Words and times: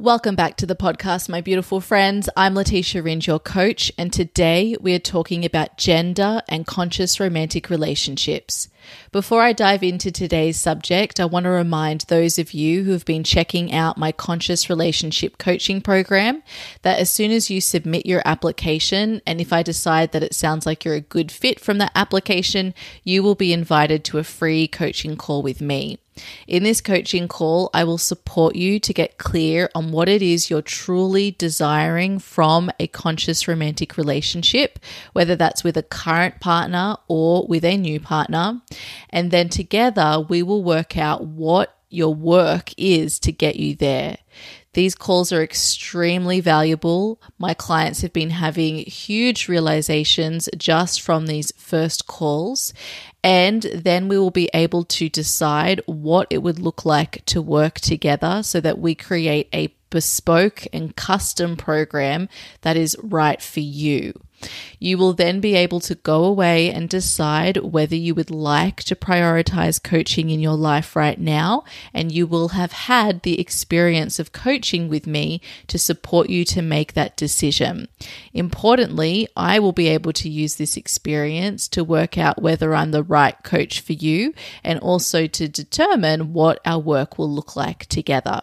Welcome 0.00 0.36
back 0.36 0.56
to 0.58 0.66
the 0.66 0.76
podcast, 0.76 1.28
my 1.28 1.40
beautiful 1.40 1.80
friends. 1.80 2.28
I'm 2.36 2.54
Leticia 2.54 3.02
Ringe, 3.02 3.26
your 3.26 3.40
coach, 3.40 3.90
and 3.98 4.12
today 4.12 4.76
we 4.80 4.94
are 4.94 5.00
talking 5.00 5.44
about 5.44 5.76
gender 5.76 6.40
and 6.48 6.64
conscious 6.64 7.18
romantic 7.18 7.68
relationships. 7.68 8.68
Before 9.10 9.42
I 9.42 9.52
dive 9.52 9.82
into 9.82 10.12
today's 10.12 10.56
subject, 10.56 11.18
I 11.18 11.24
want 11.24 11.44
to 11.44 11.50
remind 11.50 12.02
those 12.02 12.38
of 12.38 12.54
you 12.54 12.84
who 12.84 12.92
have 12.92 13.04
been 13.04 13.24
checking 13.24 13.72
out 13.72 13.98
my 13.98 14.12
conscious 14.12 14.70
relationship 14.70 15.36
coaching 15.36 15.80
program 15.80 16.44
that 16.82 17.00
as 17.00 17.10
soon 17.10 17.32
as 17.32 17.50
you 17.50 17.60
submit 17.60 18.06
your 18.06 18.22
application, 18.24 19.20
and 19.26 19.40
if 19.40 19.52
I 19.52 19.64
decide 19.64 20.12
that 20.12 20.22
it 20.22 20.32
sounds 20.32 20.64
like 20.64 20.84
you're 20.84 20.94
a 20.94 21.00
good 21.00 21.32
fit 21.32 21.58
from 21.58 21.78
that 21.78 21.90
application, 21.96 22.72
you 23.02 23.24
will 23.24 23.34
be 23.34 23.52
invited 23.52 24.04
to 24.04 24.18
a 24.18 24.24
free 24.24 24.68
coaching 24.68 25.16
call 25.16 25.42
with 25.42 25.60
me. 25.60 25.98
In 26.46 26.62
this 26.62 26.80
coaching 26.80 27.28
call, 27.28 27.70
I 27.74 27.84
will 27.84 27.98
support 27.98 28.56
you 28.56 28.80
to 28.80 28.92
get 28.92 29.18
clear 29.18 29.70
on 29.74 29.92
what 29.92 30.08
it 30.08 30.22
is 30.22 30.50
you're 30.50 30.62
truly 30.62 31.32
desiring 31.32 32.18
from 32.18 32.70
a 32.78 32.86
conscious 32.86 33.46
romantic 33.46 33.96
relationship, 33.96 34.78
whether 35.12 35.36
that's 35.36 35.64
with 35.64 35.76
a 35.76 35.82
current 35.82 36.40
partner 36.40 36.96
or 37.08 37.46
with 37.46 37.64
a 37.64 37.76
new 37.76 38.00
partner. 38.00 38.60
And 39.10 39.30
then 39.30 39.48
together, 39.48 40.24
we 40.28 40.42
will 40.42 40.62
work 40.62 40.96
out 40.96 41.24
what 41.24 41.74
your 41.90 42.14
work 42.14 42.70
is 42.76 43.18
to 43.20 43.32
get 43.32 43.56
you 43.56 43.74
there. 43.74 44.18
These 44.78 44.94
calls 44.94 45.32
are 45.32 45.42
extremely 45.42 46.38
valuable. 46.38 47.20
My 47.36 47.52
clients 47.52 48.02
have 48.02 48.12
been 48.12 48.30
having 48.30 48.76
huge 48.76 49.48
realizations 49.48 50.48
just 50.56 51.02
from 51.02 51.26
these 51.26 51.52
first 51.56 52.06
calls. 52.06 52.72
And 53.24 53.62
then 53.74 54.06
we 54.06 54.20
will 54.20 54.30
be 54.30 54.48
able 54.54 54.84
to 54.84 55.08
decide 55.08 55.82
what 55.86 56.28
it 56.30 56.44
would 56.44 56.60
look 56.60 56.84
like 56.84 57.24
to 57.24 57.42
work 57.42 57.80
together 57.80 58.44
so 58.44 58.60
that 58.60 58.78
we 58.78 58.94
create 58.94 59.48
a 59.52 59.74
bespoke 59.90 60.64
and 60.72 60.94
custom 60.94 61.56
program 61.56 62.28
that 62.60 62.76
is 62.76 62.96
right 63.02 63.42
for 63.42 63.58
you. 63.58 64.12
You 64.78 64.98
will 64.98 65.12
then 65.12 65.40
be 65.40 65.54
able 65.54 65.80
to 65.80 65.94
go 65.94 66.24
away 66.24 66.70
and 66.70 66.88
decide 66.88 67.56
whether 67.58 67.96
you 67.96 68.14
would 68.14 68.30
like 68.30 68.82
to 68.84 68.94
prioritize 68.94 69.82
coaching 69.82 70.30
in 70.30 70.40
your 70.40 70.56
life 70.56 70.94
right 70.94 71.18
now. 71.18 71.64
And 71.92 72.12
you 72.12 72.26
will 72.26 72.48
have 72.48 72.72
had 72.72 73.22
the 73.22 73.40
experience 73.40 74.18
of 74.18 74.32
coaching 74.32 74.88
with 74.88 75.06
me 75.06 75.40
to 75.66 75.78
support 75.78 76.28
you 76.28 76.44
to 76.46 76.62
make 76.62 76.92
that 76.92 77.16
decision. 77.16 77.88
Importantly, 78.32 79.28
I 79.36 79.58
will 79.58 79.72
be 79.72 79.88
able 79.88 80.12
to 80.14 80.28
use 80.28 80.56
this 80.56 80.76
experience 80.76 81.68
to 81.68 81.82
work 81.82 82.16
out 82.16 82.42
whether 82.42 82.74
I'm 82.74 82.92
the 82.92 83.02
right 83.02 83.36
coach 83.42 83.80
for 83.80 83.94
you 83.94 84.34
and 84.62 84.78
also 84.80 85.26
to 85.26 85.48
determine 85.48 86.32
what 86.32 86.60
our 86.64 86.78
work 86.78 87.18
will 87.18 87.30
look 87.30 87.56
like 87.56 87.86
together. 87.86 88.42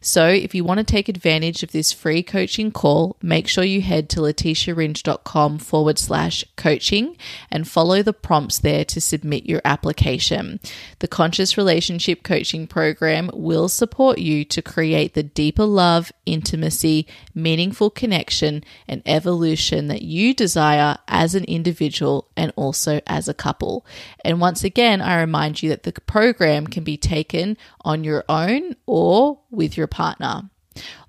So, 0.00 0.26
if 0.26 0.54
you 0.54 0.64
want 0.64 0.78
to 0.78 0.84
take 0.84 1.08
advantage 1.08 1.62
of 1.62 1.72
this 1.72 1.92
free 1.92 2.22
coaching 2.22 2.72
call, 2.72 3.16
make 3.22 3.46
sure 3.46 3.64
you 3.64 3.80
head 3.80 4.08
to 4.10 4.20
leticiaringe.com 4.20 5.58
forward 5.58 5.98
slash 5.98 6.44
coaching 6.56 7.16
and 7.50 7.68
follow 7.68 8.02
the 8.02 8.12
prompts 8.12 8.58
there 8.58 8.84
to 8.86 9.00
submit 9.00 9.46
your 9.46 9.62
application. 9.64 10.60
The 10.98 11.08
Conscious 11.08 11.56
Relationship 11.56 12.22
Coaching 12.22 12.66
Program 12.66 13.30
will 13.32 13.68
support 13.68 14.18
you 14.18 14.44
to 14.46 14.62
create 14.62 15.14
the 15.14 15.22
deeper 15.22 15.64
love, 15.64 16.12
intimacy, 16.26 17.06
meaningful 17.34 17.90
connection, 17.90 18.64
and 18.86 19.02
evolution 19.06 19.88
that 19.88 20.02
you 20.02 20.34
desire 20.34 20.96
as 21.08 21.34
an 21.34 21.44
individual 21.44 22.28
and 22.36 22.52
also 22.56 23.00
as 23.06 23.28
a 23.28 23.34
couple. 23.34 23.84
And 24.24 24.40
once 24.40 24.64
again, 24.64 25.00
I 25.00 25.20
remind 25.20 25.62
you 25.62 25.68
that 25.70 25.82
the 25.82 25.92
program 25.92 26.66
can 26.66 26.84
be 26.84 26.96
taken 26.96 27.56
on 27.82 28.04
your 28.04 28.24
own 28.28 28.76
or 28.86 29.40
with 29.50 29.76
your 29.76 29.86
partner. 29.86 30.50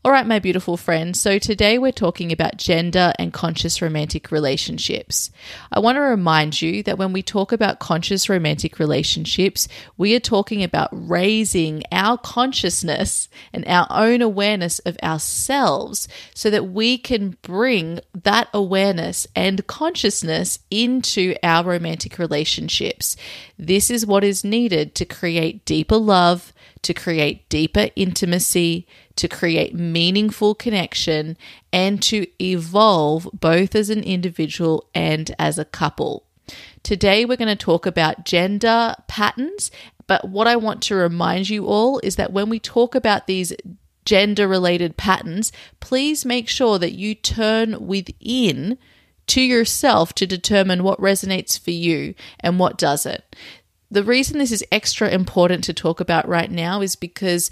All 0.05 0.11
right, 0.11 0.27
my 0.27 0.39
beautiful 0.39 0.75
friends. 0.75 1.21
So 1.21 1.39
today 1.39 1.77
we're 1.77 1.93
talking 1.93 2.33
about 2.33 2.57
gender 2.57 3.13
and 3.17 3.31
conscious 3.31 3.81
romantic 3.81 4.31
relationships. 4.31 5.31
I 5.71 5.79
want 5.79 5.95
to 5.95 6.01
remind 6.01 6.61
you 6.61 6.83
that 6.83 6.97
when 6.97 7.13
we 7.13 7.23
talk 7.23 7.53
about 7.53 7.79
conscious 7.79 8.27
romantic 8.27 8.79
relationships, 8.79 9.69
we 9.95 10.13
are 10.13 10.19
talking 10.19 10.61
about 10.61 10.89
raising 10.91 11.83
our 11.89 12.17
consciousness 12.17 13.29
and 13.53 13.65
our 13.65 13.87
own 13.89 14.21
awareness 14.21 14.79
of 14.79 14.97
ourselves 15.01 16.09
so 16.33 16.49
that 16.49 16.69
we 16.69 16.97
can 16.97 17.37
bring 17.41 18.01
that 18.13 18.49
awareness 18.53 19.25
and 19.37 19.65
consciousness 19.67 20.59
into 20.69 21.33
our 21.41 21.63
romantic 21.63 22.19
relationships. 22.19 23.15
This 23.57 23.89
is 23.89 24.05
what 24.05 24.25
is 24.25 24.43
needed 24.43 24.95
to 24.95 25.05
create 25.05 25.63
deeper 25.63 25.95
love, 25.95 26.51
to 26.83 26.93
create 26.93 27.49
deeper 27.49 27.89
intimacy, 27.95 28.87
to 29.15 29.27
create 29.27 29.73
meaningful 29.73 30.55
connection, 30.55 31.37
and 31.71 32.01
to 32.03 32.27
evolve 32.41 33.27
both 33.33 33.75
as 33.75 33.89
an 33.89 34.03
individual 34.03 34.87
and 34.93 35.33
as 35.39 35.57
a 35.57 35.65
couple. 35.65 36.25
Today, 36.83 37.25
we're 37.25 37.37
going 37.37 37.47
to 37.47 37.55
talk 37.55 37.85
about 37.85 38.25
gender 38.25 38.95
patterns, 39.07 39.71
but 40.07 40.29
what 40.29 40.47
I 40.47 40.55
want 40.55 40.81
to 40.83 40.95
remind 40.95 41.49
you 41.49 41.65
all 41.65 41.99
is 41.99 42.17
that 42.17 42.33
when 42.33 42.49
we 42.49 42.59
talk 42.59 42.95
about 42.95 43.27
these 43.27 43.53
gender 44.05 44.47
related 44.47 44.97
patterns, 44.97 45.51
please 45.79 46.25
make 46.25 46.49
sure 46.49 46.77
that 46.79 46.91
you 46.91 47.15
turn 47.15 47.87
within 47.87 48.77
to 49.27 49.41
yourself 49.41 50.13
to 50.13 50.27
determine 50.27 50.83
what 50.83 50.99
resonates 50.99 51.57
for 51.57 51.71
you 51.71 52.13
and 52.39 52.59
what 52.59 52.77
doesn't. 52.77 53.23
The 53.93 54.03
reason 54.03 54.39
this 54.39 54.51
is 54.51 54.65
extra 54.71 55.09
important 55.09 55.63
to 55.65 55.73
talk 55.73 55.99
about 55.99 56.27
right 56.27 56.49
now 56.49 56.81
is 56.81 56.95
because 56.95 57.51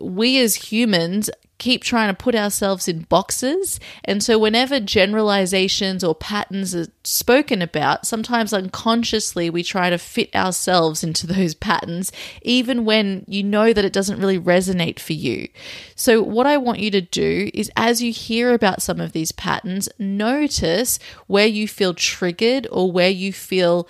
we 0.00 0.40
as 0.40 0.56
humans 0.56 1.30
keep 1.58 1.82
trying 1.82 2.08
to 2.08 2.20
put 2.20 2.34
ourselves 2.34 2.88
in 2.88 3.02
boxes. 3.02 3.78
And 4.04 4.20
so, 4.20 4.38
whenever 4.38 4.80
generalizations 4.80 6.02
or 6.02 6.16
patterns 6.16 6.74
are 6.74 6.86
spoken 7.04 7.62
about, 7.62 8.06
sometimes 8.06 8.52
unconsciously 8.52 9.50
we 9.50 9.62
try 9.62 9.90
to 9.90 9.98
fit 9.98 10.34
ourselves 10.34 11.04
into 11.04 11.26
those 11.26 11.54
patterns, 11.54 12.10
even 12.42 12.84
when 12.84 13.24
you 13.28 13.44
know 13.44 13.72
that 13.72 13.84
it 13.84 13.92
doesn't 13.92 14.18
really 14.18 14.38
resonate 14.38 14.98
for 14.98 15.12
you. 15.12 15.48
So, 15.94 16.22
what 16.22 16.46
I 16.46 16.56
want 16.56 16.80
you 16.80 16.90
to 16.92 17.00
do 17.00 17.50
is 17.54 17.70
as 17.76 18.02
you 18.02 18.12
hear 18.12 18.52
about 18.52 18.82
some 18.82 19.00
of 19.00 19.12
these 19.12 19.32
patterns, 19.32 19.88
notice 19.98 20.98
where 21.26 21.46
you 21.46 21.68
feel 21.68 21.94
triggered 21.94 22.66
or 22.70 22.90
where 22.90 23.10
you 23.10 23.32
feel 23.32 23.88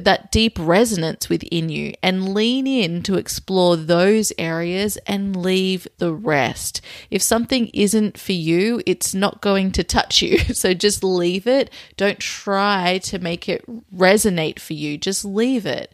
that 0.00 0.30
deep 0.30 0.56
resonance 0.58 1.28
within 1.28 1.68
you 1.68 1.94
and 2.02 2.34
lean 2.34 2.66
in 2.66 3.02
to 3.02 3.16
explore 3.16 3.76
those 3.76 4.32
areas 4.38 4.96
and 5.06 5.36
leave 5.36 5.86
the 5.98 6.12
rest. 6.12 6.80
If 7.10 7.22
something 7.22 7.68
isn't 7.68 8.18
for 8.18 8.32
you, 8.32 8.82
it's 8.86 9.14
not 9.14 9.40
going 9.40 9.72
to 9.72 9.84
touch 9.84 10.22
you. 10.22 10.38
So 10.54 10.72
just 10.72 11.02
leave 11.02 11.46
it. 11.46 11.68
Don't 11.96 12.20
try 12.20 12.98
to 12.98 13.18
make 13.18 13.48
it 13.48 13.64
resonate 13.94 14.58
for 14.58 14.72
you. 14.72 14.96
Just 14.96 15.24
leave 15.24 15.66
it. 15.66 15.92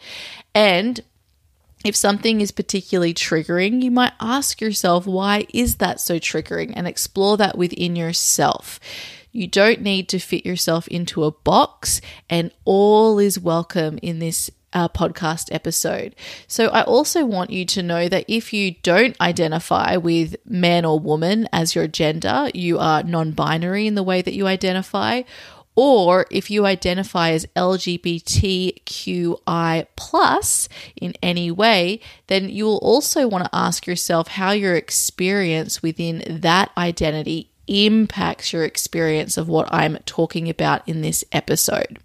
And 0.55 1.01
if 1.85 1.97
something 1.97 2.41
is 2.41 2.51
particularly 2.51 3.15
triggering, 3.15 3.83
you 3.83 3.91
might 3.91 4.13
ask 4.21 4.61
yourself, 4.61 5.07
why 5.07 5.47
is 5.55 5.77
that 5.77 5.99
so 5.99 6.19
triggering? 6.19 6.73
And 6.77 6.87
explore 6.87 7.37
that 7.39 7.57
within 7.57 7.97
yourself. 7.97 8.79
You 9.33 9.47
don't 9.47 9.81
need 9.81 10.09
to 10.09 10.19
fit 10.19 10.45
yourself 10.45 10.89
into 10.89 11.25
a 11.25 11.31
box, 11.31 12.01
and 12.29 12.51
all 12.65 13.19
is 13.19 13.39
welcome 13.39 13.99
in 14.03 14.19
this 14.19 14.51
uh, 14.73 14.89
podcast 14.89 15.53
episode. 15.53 16.15
So, 16.47 16.69
I 16.69 16.83
also 16.83 17.25
want 17.25 17.51
you 17.51 17.65
to 17.67 17.83
know 17.83 18.09
that 18.09 18.25
if 18.29 18.53
you 18.53 18.73
don't 18.83 19.21
identify 19.21 19.97
with 19.97 20.37
man 20.45 20.85
or 20.85 20.99
woman 20.99 21.49
as 21.53 21.75
your 21.75 21.87
gender, 21.87 22.51
you 22.55 22.79
are 22.79 23.03
non 23.05 23.33
binary 23.33 23.87
in 23.87 23.95
the 23.95 24.03
way 24.03 24.23
that 24.23 24.35
you 24.35 24.49
identify, 24.49 25.23
or 25.77 26.27
if 26.31 26.51
you 26.51 26.67
identify 26.67 27.31
as 27.31 27.47
LGBTQI 27.57 29.87
plus 29.97 30.69
in 30.97 31.15
any 31.23 31.51
way, 31.51 32.01
then 32.27 32.49
you 32.49 32.65
will 32.65 32.79
also 32.79 33.29
want 33.29 33.45
to 33.45 33.51
ask 33.53 33.87
yourself 33.87 34.29
how 34.29 34.51
your 34.51 34.75
experience 34.75 35.83
within 35.83 36.41
that 36.41 36.73
identity 36.77 37.50
impacts 37.71 38.53
your 38.53 38.65
experience 38.65 39.37
of 39.37 39.49
what 39.49 39.73
I'm 39.73 39.97
talking 40.05 40.49
about 40.49 40.87
in 40.89 41.01
this 41.01 41.25
episode. 41.33 41.99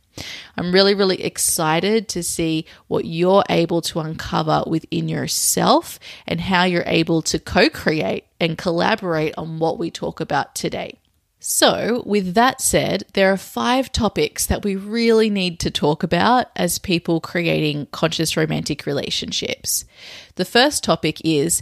I'm 0.56 0.72
really, 0.72 0.94
really 0.94 1.22
excited 1.24 2.08
to 2.10 2.24
see 2.24 2.66
what 2.88 3.06
you're 3.06 3.44
able 3.50 3.82
to 3.82 4.00
uncover 4.00 4.64
within 4.66 5.10
yourself 5.10 6.00
and 6.26 6.40
how 6.40 6.64
you're 6.64 6.84
able 6.86 7.22
to 7.24 7.40
co 7.40 7.70
create 7.70 8.26
and 8.40 8.58
collaborate 8.58 9.34
on 9.38 9.60
what 9.60 9.78
we 9.78 9.92
talk 9.92 10.22
about 10.22 10.56
today. 10.56 11.00
So, 11.40 12.02
with 12.08 12.34
that 12.34 12.60
said, 12.60 13.04
there 13.14 13.32
are 13.32 13.38
five 13.38 13.92
topics 13.92 14.48
that 14.48 14.64
we 14.64 14.76
really 14.76 15.30
need 15.30 15.60
to 15.60 15.70
talk 15.70 16.02
about 16.02 16.48
as 16.56 16.80
people 16.80 17.20
creating 17.20 17.88
conscious 17.92 18.36
romantic 18.36 18.88
relationships. 18.88 19.86
The 20.36 20.46
first 20.46 20.84
topic 20.84 21.22
is 21.24 21.62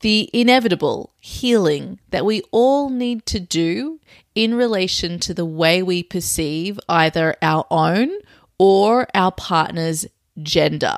the 0.00 0.30
inevitable 0.32 1.12
healing 1.18 1.98
that 2.10 2.24
we 2.24 2.42
all 2.50 2.90
need 2.90 3.24
to 3.26 3.40
do 3.40 4.00
in 4.34 4.54
relation 4.54 5.18
to 5.20 5.32
the 5.32 5.44
way 5.44 5.82
we 5.82 6.02
perceive 6.02 6.78
either 6.88 7.34
our 7.40 7.66
own 7.70 8.10
or 8.58 9.06
our 9.14 9.32
partner's 9.32 10.06
gender. 10.42 10.96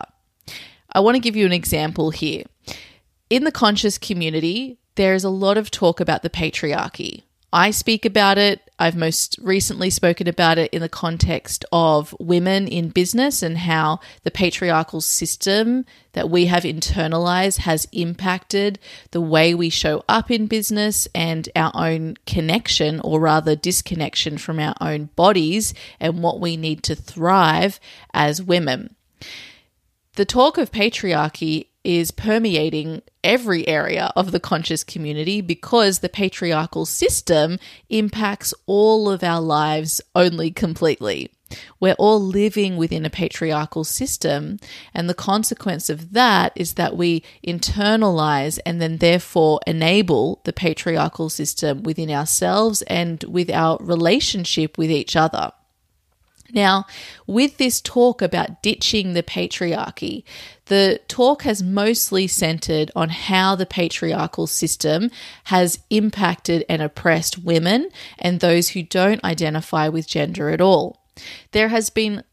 I 0.92 1.00
want 1.00 1.14
to 1.14 1.20
give 1.20 1.36
you 1.36 1.46
an 1.46 1.52
example 1.52 2.10
here. 2.10 2.44
In 3.30 3.44
the 3.44 3.52
conscious 3.52 3.98
community, 3.98 4.78
there 4.94 5.14
is 5.14 5.24
a 5.24 5.30
lot 5.30 5.58
of 5.58 5.70
talk 5.70 6.00
about 6.00 6.22
the 6.22 6.30
patriarchy. 6.30 7.22
I 7.52 7.70
speak 7.70 8.04
about 8.04 8.36
it. 8.36 8.60
I've 8.78 8.94
most 8.94 9.38
recently 9.40 9.90
spoken 9.90 10.28
about 10.28 10.58
it 10.58 10.72
in 10.72 10.82
the 10.82 10.88
context 10.88 11.64
of 11.72 12.14
women 12.20 12.68
in 12.68 12.90
business 12.90 13.42
and 13.42 13.58
how 13.58 14.00
the 14.22 14.30
patriarchal 14.30 15.00
system 15.00 15.86
that 16.12 16.28
we 16.28 16.46
have 16.46 16.62
internalized 16.62 17.58
has 17.60 17.88
impacted 17.90 18.78
the 19.10 19.20
way 19.20 19.54
we 19.54 19.70
show 19.70 20.04
up 20.08 20.30
in 20.30 20.46
business 20.46 21.08
and 21.14 21.48
our 21.56 21.72
own 21.74 22.16
connection, 22.26 23.00
or 23.00 23.18
rather 23.18 23.56
disconnection 23.56 24.36
from 24.36 24.60
our 24.60 24.74
own 24.80 25.06
bodies 25.16 25.72
and 25.98 26.22
what 26.22 26.38
we 26.38 26.56
need 26.56 26.82
to 26.82 26.94
thrive 26.94 27.80
as 28.12 28.42
women. 28.42 28.94
The 30.16 30.26
talk 30.26 30.58
of 30.58 30.70
patriarchy 30.70 31.67
is 31.84 32.10
permeating 32.10 33.02
every 33.22 33.66
area 33.66 34.12
of 34.16 34.32
the 34.32 34.40
conscious 34.40 34.84
community 34.84 35.40
because 35.40 35.98
the 35.98 36.08
patriarchal 36.08 36.86
system 36.86 37.58
impacts 37.88 38.52
all 38.66 39.10
of 39.10 39.22
our 39.22 39.40
lives 39.40 40.00
only 40.14 40.50
completely. 40.50 41.30
We're 41.80 41.94
all 41.94 42.20
living 42.20 42.76
within 42.76 43.06
a 43.06 43.10
patriarchal 43.10 43.84
system, 43.84 44.58
and 44.92 45.08
the 45.08 45.14
consequence 45.14 45.88
of 45.88 46.12
that 46.12 46.52
is 46.54 46.74
that 46.74 46.96
we 46.96 47.22
internalize 47.46 48.58
and 48.66 48.82
then 48.82 48.98
therefore 48.98 49.60
enable 49.66 50.42
the 50.44 50.52
patriarchal 50.52 51.30
system 51.30 51.82
within 51.82 52.10
ourselves 52.10 52.82
and 52.82 53.24
with 53.24 53.50
our 53.50 53.78
relationship 53.80 54.76
with 54.76 54.90
each 54.90 55.16
other. 55.16 55.52
Now, 56.52 56.86
with 57.26 57.58
this 57.58 57.80
talk 57.80 58.22
about 58.22 58.62
ditching 58.62 59.12
the 59.12 59.22
patriarchy, 59.22 60.24
the 60.66 61.00
talk 61.08 61.42
has 61.42 61.62
mostly 61.62 62.26
centered 62.26 62.90
on 62.96 63.10
how 63.10 63.54
the 63.54 63.66
patriarchal 63.66 64.46
system 64.46 65.10
has 65.44 65.80
impacted 65.90 66.64
and 66.68 66.80
oppressed 66.80 67.38
women 67.38 67.90
and 68.18 68.40
those 68.40 68.70
who 68.70 68.82
don't 68.82 69.22
identify 69.24 69.88
with 69.88 70.08
gender 70.08 70.48
at 70.48 70.60
all. 70.60 71.04
There 71.52 71.68
has 71.68 71.90
been 71.90 72.24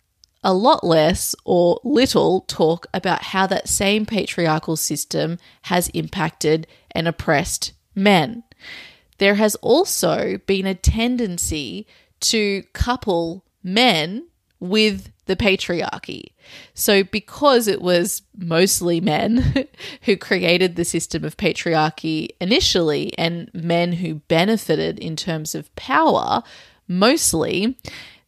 a 0.44 0.54
lot 0.54 0.84
less 0.84 1.36
or 1.44 1.80
little 1.84 2.42
talk 2.42 2.86
about 2.94 3.24
how 3.24 3.48
that 3.48 3.68
same 3.68 4.06
patriarchal 4.06 4.78
system 4.78 5.40
has 5.64 5.90
impacted 5.90 6.68
and 6.92 7.08
oppressed 7.08 7.74
men. 7.96 8.44
There 9.18 9.36
has 9.36 9.56
also 9.56 10.38
been 10.46 10.68
a 10.68 10.76
tendency 10.76 11.88
to 12.22 12.64
couple 12.74 13.45
men 13.66 14.28
with 14.60 15.12
the 15.26 15.36
patriarchy. 15.36 16.28
So, 16.74 17.04
because 17.04 17.68
it 17.68 17.82
was 17.82 18.22
mostly 18.38 19.02
men 19.02 19.68
who 20.04 20.16
created 20.16 20.76
the 20.76 20.86
system 20.86 21.26
of 21.26 21.36
patriarchy 21.36 22.30
initially 22.40 23.18
and 23.18 23.50
men 23.54 23.94
who 23.94 24.16
benefited 24.16 25.00
in 25.00 25.16
terms 25.16 25.56
of 25.56 25.76
power, 25.76 26.44
mostly, 26.88 27.78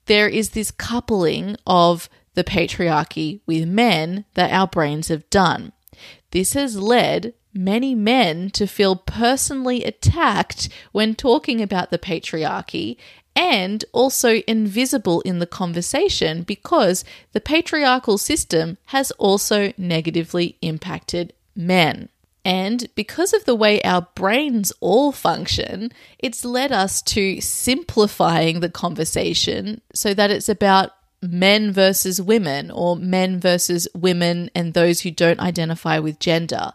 there 0.07 0.27
is 0.27 0.49
this 0.49 0.71
coupling 0.71 1.55
of 1.67 2.09
the 2.33 2.43
patriarchy 2.43 3.41
with 3.45 3.67
men 3.67 4.25
that 4.33 4.51
our 4.51 4.67
brains 4.67 5.09
have 5.09 5.29
done. 5.29 5.71
This 6.31 6.53
has 6.53 6.77
led 6.77 7.33
many 7.53 7.95
men 7.95 8.49
to 8.51 8.67
feel 8.67 8.95
personally 8.95 9.83
attacked 9.83 10.69
when 10.91 11.15
talking 11.15 11.61
about 11.61 11.89
the 11.89 11.97
patriarchy 11.97 12.97
and 13.37 13.85
also 13.93 14.41
invisible 14.47 15.21
in 15.21 15.37
the 15.37 15.45
conversation 15.45 16.41
because 16.41 17.05
the 17.33 17.39
patriarchal 17.39 18.17
system 18.17 18.79
has 18.87 19.11
also 19.11 19.71
negatively 19.77 20.57
impacted 20.63 21.31
men. 21.55 22.09
And 22.43 22.87
because 22.95 23.33
of 23.33 23.45
the 23.45 23.53
way 23.53 23.79
our 23.83 24.07
brains 24.15 24.73
all 24.79 25.11
function, 25.11 25.91
it's 26.17 26.43
led 26.43 26.71
us 26.71 27.01
to 27.03 27.39
simplifying 27.39 28.59
the 28.59 28.69
conversation 28.69 29.81
so 29.93 30.15
that 30.15 30.31
it's 30.31 30.49
about 30.49 30.91
men 31.21 31.71
versus 31.71 32.19
women 32.19 32.71
or 32.71 32.95
men 32.95 33.39
versus 33.39 33.87
women 33.93 34.49
and 34.55 34.73
those 34.73 35.01
who 35.01 35.11
don't 35.11 35.39
identify 35.39 35.99
with 35.99 36.19
gender. 36.19 36.71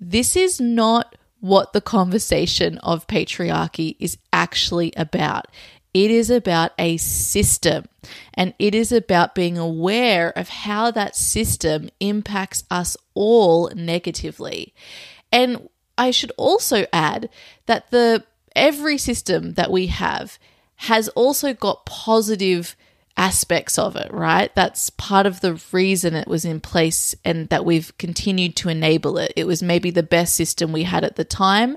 This 0.00 0.34
is 0.34 0.60
not 0.60 1.14
what 1.40 1.72
the 1.72 1.80
conversation 1.80 2.78
of 2.78 3.06
patriarchy 3.06 3.96
is 3.98 4.16
actually 4.32 4.92
about. 4.96 5.46
It 5.92 6.10
is 6.10 6.30
about 6.30 6.72
a 6.78 6.96
system 6.98 7.86
and 8.34 8.54
it 8.58 8.74
is 8.74 8.92
about 8.92 9.34
being 9.34 9.58
aware 9.58 10.30
of 10.36 10.48
how 10.48 10.90
that 10.92 11.16
system 11.16 11.90
impacts 11.98 12.64
us 12.70 12.96
all 13.14 13.70
negatively. 13.74 14.74
And 15.32 15.68
I 15.98 16.10
should 16.10 16.32
also 16.36 16.86
add 16.92 17.28
that 17.66 17.90
the 17.90 18.24
every 18.56 18.98
system 18.98 19.54
that 19.54 19.70
we 19.70 19.88
have 19.88 20.38
has 20.76 21.08
also 21.10 21.52
got 21.52 21.84
positive 21.86 22.74
aspects 23.16 23.78
of 23.78 23.96
it, 23.96 24.10
right? 24.12 24.54
That's 24.54 24.88
part 24.88 25.26
of 25.26 25.40
the 25.40 25.60
reason 25.72 26.14
it 26.14 26.26
was 26.26 26.46
in 26.46 26.60
place 26.60 27.14
and 27.24 27.48
that 27.50 27.66
we've 27.66 27.96
continued 27.98 28.56
to 28.56 28.70
enable 28.70 29.18
it. 29.18 29.32
It 29.36 29.46
was 29.46 29.62
maybe 29.62 29.90
the 29.90 30.02
best 30.02 30.34
system 30.34 30.72
we 30.72 30.84
had 30.84 31.04
at 31.04 31.16
the 31.16 31.24
time. 31.24 31.76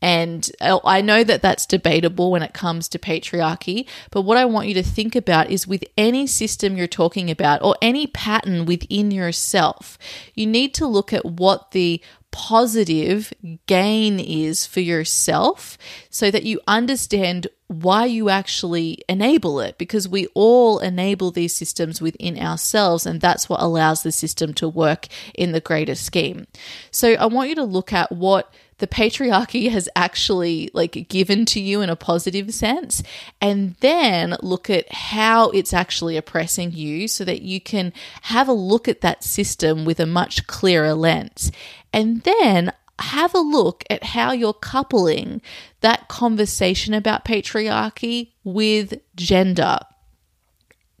And 0.00 0.48
uh, 0.60 0.78
I 0.84 1.00
know 1.00 1.24
that 1.24 1.42
that's 1.42 1.66
debatable 1.66 2.30
when 2.30 2.42
it 2.42 2.54
comes 2.54 2.88
to 2.88 2.98
patriarchy, 2.98 3.86
but 4.10 4.22
what 4.22 4.38
I 4.38 4.44
want 4.44 4.68
you 4.68 4.74
to 4.74 4.82
think 4.82 5.16
about 5.16 5.50
is 5.50 5.66
with 5.66 5.84
any 5.96 6.26
system 6.26 6.76
you're 6.76 6.86
talking 6.86 7.30
about 7.30 7.62
or 7.62 7.76
any 7.82 8.06
pattern 8.06 8.64
within 8.64 9.10
yourself, 9.10 9.98
you 10.34 10.46
need 10.46 10.74
to 10.74 10.86
look 10.86 11.12
at 11.12 11.24
what 11.24 11.72
the 11.72 12.00
positive 12.30 13.32
gain 13.66 14.20
is 14.20 14.66
for 14.66 14.80
yourself 14.80 15.78
so 16.10 16.30
that 16.30 16.44
you 16.44 16.60
understand 16.68 17.46
why 17.68 18.04
you 18.04 18.28
actually 18.28 19.02
enable 19.08 19.60
it 19.60 19.76
because 19.78 20.08
we 20.08 20.26
all 20.34 20.78
enable 20.78 21.30
these 21.30 21.54
systems 21.54 22.00
within 22.00 22.38
ourselves 22.38 23.06
and 23.06 23.20
that's 23.20 23.48
what 23.48 23.60
allows 23.60 24.02
the 24.02 24.12
system 24.12 24.52
to 24.54 24.68
work 24.68 25.06
in 25.34 25.52
the 25.52 25.60
greater 25.60 25.94
scheme. 25.94 26.46
So 26.90 27.12
I 27.14 27.26
want 27.26 27.48
you 27.48 27.54
to 27.56 27.64
look 27.64 27.92
at 27.92 28.12
what 28.12 28.52
the 28.78 28.86
patriarchy 28.86 29.70
has 29.70 29.88
actually 29.94 30.70
like 30.72 31.08
given 31.08 31.44
to 31.46 31.60
you 31.60 31.80
in 31.80 31.90
a 31.90 31.96
positive 31.96 32.52
sense 32.54 33.02
and 33.40 33.74
then 33.80 34.36
look 34.40 34.70
at 34.70 34.90
how 34.92 35.50
it's 35.50 35.72
actually 35.72 36.16
oppressing 36.16 36.72
you 36.72 37.08
so 37.08 37.24
that 37.24 37.42
you 37.42 37.60
can 37.60 37.92
have 38.22 38.48
a 38.48 38.52
look 38.52 38.88
at 38.88 39.00
that 39.00 39.22
system 39.22 39.84
with 39.84 40.00
a 40.00 40.06
much 40.06 40.46
clearer 40.46 40.94
lens. 40.94 41.52
And 41.92 42.22
then 42.22 42.72
have 43.00 43.34
a 43.34 43.38
look 43.38 43.84
at 43.88 44.02
how 44.02 44.32
you're 44.32 44.52
coupling 44.52 45.40
that 45.80 46.08
conversation 46.08 46.94
about 46.94 47.24
patriarchy 47.24 48.32
with 48.44 49.00
gender 49.14 49.78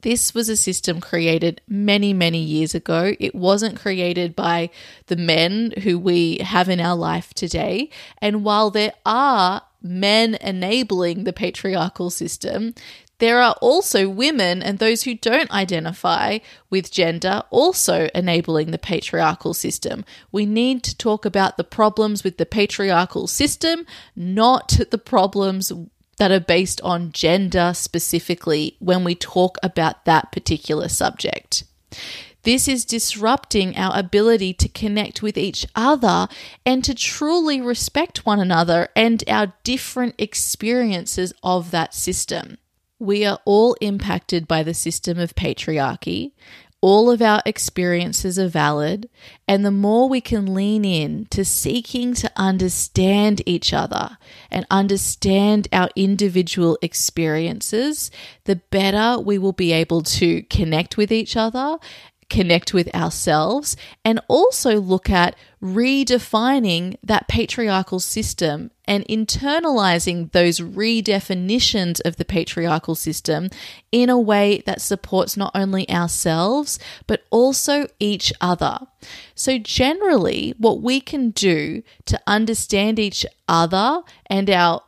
this 0.08 0.32
was 0.32 0.48
a 0.48 0.56
system 0.56 1.02
created 1.02 1.60
many, 1.68 2.14
many 2.14 2.38
years 2.38 2.74
ago. 2.74 3.14
It 3.20 3.34
wasn't 3.34 3.78
created 3.78 4.34
by 4.34 4.70
the 5.08 5.16
men 5.16 5.74
who 5.82 5.98
we 5.98 6.38
have 6.38 6.70
in 6.70 6.80
our 6.80 6.96
life 6.96 7.34
today. 7.34 7.90
And 8.22 8.42
while 8.42 8.70
there 8.70 8.94
are 9.04 9.64
men 9.82 10.36
enabling 10.36 11.24
the 11.24 11.34
patriarchal 11.34 12.08
system, 12.08 12.74
there 13.18 13.42
are 13.42 13.54
also 13.60 14.08
women 14.08 14.62
and 14.62 14.78
those 14.78 15.02
who 15.02 15.14
don't 15.14 15.50
identify 15.50 16.38
with 16.70 16.90
gender 16.90 17.42
also 17.50 18.08
enabling 18.14 18.70
the 18.70 18.78
patriarchal 18.78 19.52
system. 19.52 20.06
We 20.32 20.46
need 20.46 20.84
to 20.84 20.96
talk 20.96 21.26
about 21.26 21.58
the 21.58 21.64
problems 21.64 22.24
with 22.24 22.38
the 22.38 22.46
patriarchal 22.46 23.26
system, 23.26 23.84
not 24.16 24.80
the 24.90 24.96
problems 24.96 25.70
that 26.18 26.30
are 26.30 26.40
based 26.40 26.80
on 26.82 27.12
gender 27.12 27.72
specifically 27.74 28.76
when 28.78 29.04
we 29.04 29.14
talk 29.14 29.58
about 29.62 30.04
that 30.04 30.30
particular 30.30 30.88
subject. 30.88 31.64
This 32.42 32.68
is 32.68 32.84
disrupting 32.84 33.76
our 33.76 33.98
ability 33.98 34.54
to 34.54 34.68
connect 34.68 35.22
with 35.22 35.36
each 35.36 35.66
other 35.74 36.28
and 36.64 36.84
to 36.84 36.94
truly 36.94 37.60
respect 37.60 38.24
one 38.24 38.40
another 38.40 38.88
and 38.94 39.22
our 39.28 39.52
different 39.64 40.14
experiences 40.18 41.32
of 41.42 41.72
that 41.72 41.94
system. 41.94 42.58
We 42.98 43.24
are 43.24 43.38
all 43.44 43.76
impacted 43.80 44.48
by 44.48 44.62
the 44.62 44.74
system 44.74 45.18
of 45.18 45.34
patriarchy, 45.34 46.32
all 46.80 47.10
of 47.10 47.20
our 47.20 47.42
experiences 47.44 48.38
are 48.38 48.48
valid, 48.48 49.08
and 49.48 49.64
the 49.64 49.70
more 49.70 50.08
we 50.08 50.20
can 50.20 50.54
lean 50.54 50.84
in 50.84 51.26
to 51.26 51.44
seeking 51.44 52.14
to 52.14 52.30
understand 52.36 53.42
each 53.46 53.72
other 53.72 54.16
and 54.50 54.64
understand 54.70 55.66
our 55.72 55.88
individual 55.96 56.78
experiences, 56.80 58.10
the 58.44 58.56
better 58.70 59.20
we 59.20 59.38
will 59.38 59.52
be 59.52 59.72
able 59.72 60.02
to 60.02 60.42
connect 60.44 60.96
with 60.96 61.10
each 61.10 61.36
other, 61.36 61.78
connect 62.30 62.74
with 62.74 62.94
ourselves 62.94 63.76
and 64.04 64.20
also 64.28 64.78
look 64.78 65.08
at 65.08 65.36
redefining 65.62 66.96
that 67.02 67.26
patriarchal 67.28 67.98
system 67.98 68.70
and 68.86 69.04
internalizing 69.06 70.30
those 70.32 70.60
redefinitions 70.60 72.00
of 72.04 72.16
the 72.16 72.24
patriarchal 72.24 72.94
system 72.94 73.48
in 73.90 74.08
a 74.08 74.18
way 74.18 74.62
that 74.66 74.80
supports 74.80 75.36
not 75.36 75.50
only 75.54 75.88
ourselves, 75.90 76.78
but 77.06 77.24
also 77.30 77.86
each 77.98 78.32
other. 78.40 78.78
So, 79.34 79.58
generally, 79.58 80.54
what 80.58 80.80
we 80.80 81.00
can 81.00 81.30
do 81.30 81.82
to 82.06 82.20
understand 82.26 82.98
each 82.98 83.26
other 83.48 84.02
and 84.26 84.48
our 84.48 84.82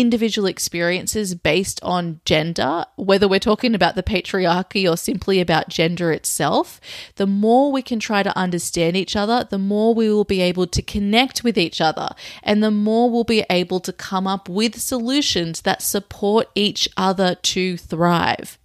individual 0.00 0.48
experiences 0.48 1.34
based 1.34 1.82
on 1.82 2.20
gender, 2.24 2.84
whether 2.96 3.28
we're 3.28 3.38
talking 3.38 3.74
about 3.74 3.94
the 3.94 4.02
patriarchy 4.02 4.90
or 4.90 4.96
simply 4.96 5.40
about 5.40 5.68
gender 5.68 6.10
itself, 6.12 6.80
the 7.16 7.26
more 7.26 7.70
we 7.70 7.82
can 7.82 8.00
try 8.00 8.22
to 8.22 8.36
understand 8.36 8.96
each 8.96 9.14
other, 9.14 9.46
the 9.50 9.58
more 9.58 9.94
we 9.94 10.08
will 10.08 10.24
be 10.24 10.40
able 10.40 10.66
to 10.66 10.82
connect 10.82 11.44
with 11.44 11.58
each 11.58 11.80
other, 11.80 12.10
and 12.42 12.62
the 12.62 12.70
more 12.70 13.10
we'll 13.10 13.24
be 13.24 13.44
able 13.50 13.80
to 13.80 13.92
come 13.92 14.26
up 14.26 14.48
with 14.48 14.80
solutions 14.80 15.60
that 15.62 15.82
support 15.82 16.48
each 16.54 16.88
other 16.96 17.34
to 17.34 17.76
thrive. 17.76 18.58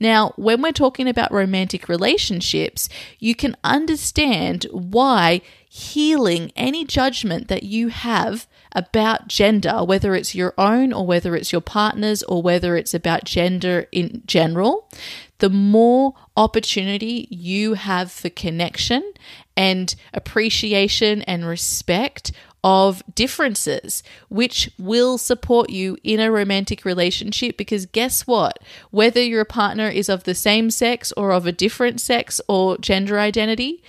Now, 0.00 0.32
when 0.36 0.62
we're 0.62 0.72
talking 0.72 1.08
about 1.08 1.32
romantic 1.32 1.88
relationships, 1.88 2.88
you 3.18 3.34
can 3.34 3.56
understand 3.64 4.66
why 4.70 5.40
healing 5.68 6.50
any 6.56 6.84
judgment 6.84 7.48
that 7.48 7.62
you 7.62 7.88
have 7.88 8.46
about 8.72 9.28
gender, 9.28 9.84
whether 9.84 10.14
it's 10.14 10.34
your 10.34 10.54
own 10.56 10.92
or 10.92 11.06
whether 11.06 11.36
it's 11.36 11.52
your 11.52 11.60
partner's 11.60 12.22
or 12.24 12.42
whether 12.42 12.76
it's 12.76 12.94
about 12.94 13.24
gender 13.24 13.86
in 13.92 14.22
general, 14.26 14.88
the 15.38 15.50
more 15.50 16.14
opportunity 16.36 17.28
you 17.30 17.74
have 17.74 18.10
for 18.10 18.30
connection 18.30 19.12
and 19.56 19.94
appreciation 20.14 21.22
and 21.22 21.46
respect 21.46 22.32
of 22.68 23.02
differences, 23.14 24.02
which 24.28 24.70
will 24.78 25.16
support 25.16 25.70
you 25.70 25.96
in 26.04 26.20
a 26.20 26.30
romantic 26.30 26.84
relationship. 26.84 27.56
Because 27.56 27.86
guess 27.86 28.26
what? 28.26 28.58
Whether 28.90 29.22
your 29.22 29.46
partner 29.46 29.88
is 29.88 30.10
of 30.10 30.24
the 30.24 30.34
same 30.34 30.70
sex 30.70 31.10
or 31.16 31.32
of 31.32 31.46
a 31.46 31.52
different 31.52 31.98
sex 31.98 32.42
or 32.46 32.76
gender 32.76 33.18
identity, 33.18 33.82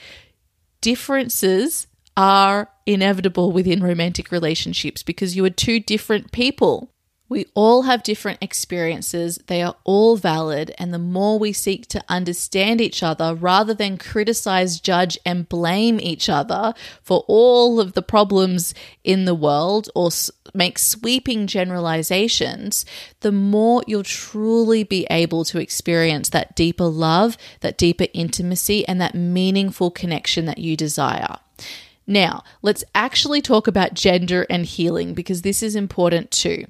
differences 0.79 1.88
are 2.15 2.69
inevitable 2.86 3.51
within 3.51 3.83
romantic 3.83 4.31
relationships 4.31 5.03
because 5.03 5.36
you 5.36 5.43
are 5.43 5.50
two 5.50 5.81
different 5.81 6.31
people. 6.31 6.89
We 7.29 7.45
all 7.53 7.83
have 7.83 8.01
different 8.01 8.39
experiences, 8.41 9.39
they 9.45 9.62
are 9.62 9.75
all 9.83 10.17
valid, 10.17 10.74
and 10.79 10.91
the 10.91 10.98
more 10.98 11.38
we 11.38 11.53
seek 11.53 11.86
to 11.89 12.03
understand 12.09 12.81
each 12.81 13.03
other 13.03 13.36
rather 13.36 13.75
than 13.75 14.00
criticize, 14.00 14.79
judge, 14.79 15.15
and 15.24 15.48
blame 15.48 16.00
each 16.00 16.27
other 16.27 16.74
for 17.03 17.24
all 17.27 17.79
of 17.79 17.93
the 17.93 18.01
problems 18.01 18.74
in 19.03 19.25
the 19.25 19.36
world 19.36 19.89
or 19.93 20.09
make 20.55 20.79
sweeping 20.79 21.45
generalizations, 21.45 22.83
the 23.19 23.31
more 23.31 23.83
you'll 23.86 24.01
truly 24.01 24.83
be 24.83 25.05
able 25.12 25.45
to 25.45 25.59
experience 25.59 26.29
that 26.29 26.55
deeper 26.55 26.86
love, 26.86 27.38
that 27.59 27.77
deeper 27.77 28.07
intimacy, 28.12 28.88
and 28.88 29.00
that 29.00 29.13
meaningful 29.13 29.91
connection 29.91 30.45
that 30.45 30.57
you 30.57 30.75
desire. 30.75 31.38
Now, 32.09 32.43
let's 32.63 32.83
actually 32.95 33.39
talk 33.39 33.67
about 33.67 33.93
gender 33.93 34.47
and 34.49 34.65
healing 34.65 35.13
because 35.13 35.43
this 35.43 35.61
is 35.61 35.75
important 35.75 36.31
too. 36.31 36.65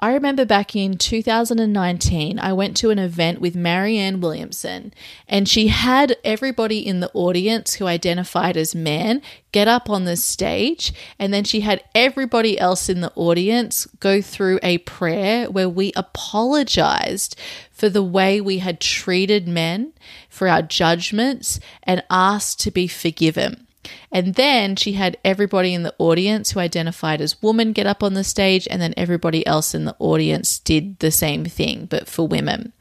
I 0.00 0.12
remember 0.12 0.44
back 0.44 0.74
in 0.74 0.98
2019, 0.98 2.40
I 2.40 2.52
went 2.52 2.76
to 2.78 2.90
an 2.90 2.98
event 2.98 3.40
with 3.40 3.54
Marianne 3.54 4.20
Williamson, 4.20 4.92
and 5.28 5.48
she 5.48 5.68
had 5.68 6.16
everybody 6.24 6.84
in 6.84 6.98
the 6.98 7.10
audience 7.14 7.74
who 7.74 7.86
identified 7.86 8.56
as 8.56 8.74
man 8.74 9.22
get 9.52 9.68
up 9.68 9.88
on 9.88 10.06
the 10.06 10.16
stage, 10.16 10.92
and 11.20 11.32
then 11.32 11.44
she 11.44 11.60
had 11.60 11.84
everybody 11.94 12.58
else 12.58 12.88
in 12.88 13.00
the 13.00 13.12
audience 13.14 13.86
go 14.00 14.20
through 14.20 14.58
a 14.60 14.78
prayer 14.78 15.48
where 15.48 15.68
we 15.68 15.92
apologized 15.94 17.36
for 17.70 17.88
the 17.88 18.02
way 18.02 18.40
we 18.40 18.58
had 18.58 18.80
treated 18.80 19.46
men, 19.46 19.92
for 20.28 20.48
our 20.48 20.62
judgments, 20.62 21.60
and 21.84 22.02
asked 22.10 22.58
to 22.58 22.72
be 22.72 22.88
forgiven. 22.88 23.68
And 24.12 24.34
then 24.34 24.76
she 24.76 24.92
had 24.92 25.16
everybody 25.24 25.74
in 25.74 25.82
the 25.82 25.94
audience 25.98 26.50
who 26.50 26.60
identified 26.60 27.20
as 27.20 27.40
woman 27.42 27.72
get 27.72 27.86
up 27.86 28.02
on 28.02 28.14
the 28.14 28.24
stage, 28.24 28.68
and 28.70 28.80
then 28.80 28.94
everybody 28.96 29.46
else 29.46 29.74
in 29.74 29.84
the 29.84 29.96
audience 29.98 30.58
did 30.58 30.98
the 30.98 31.10
same 31.10 31.44
thing, 31.44 31.86
but 31.86 32.08
for 32.08 32.26
women. 32.26 32.72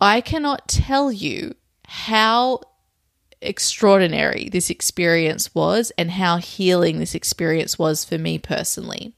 I 0.00 0.20
cannot 0.20 0.68
tell 0.68 1.10
you 1.12 1.54
how 1.86 2.60
extraordinary 3.40 4.48
this 4.50 4.70
experience 4.70 5.54
was 5.54 5.92
and 5.96 6.10
how 6.10 6.38
healing 6.38 6.98
this 6.98 7.14
experience 7.14 7.78
was 7.78 8.04
for 8.04 8.18
me 8.18 8.38
personally. 8.38 9.12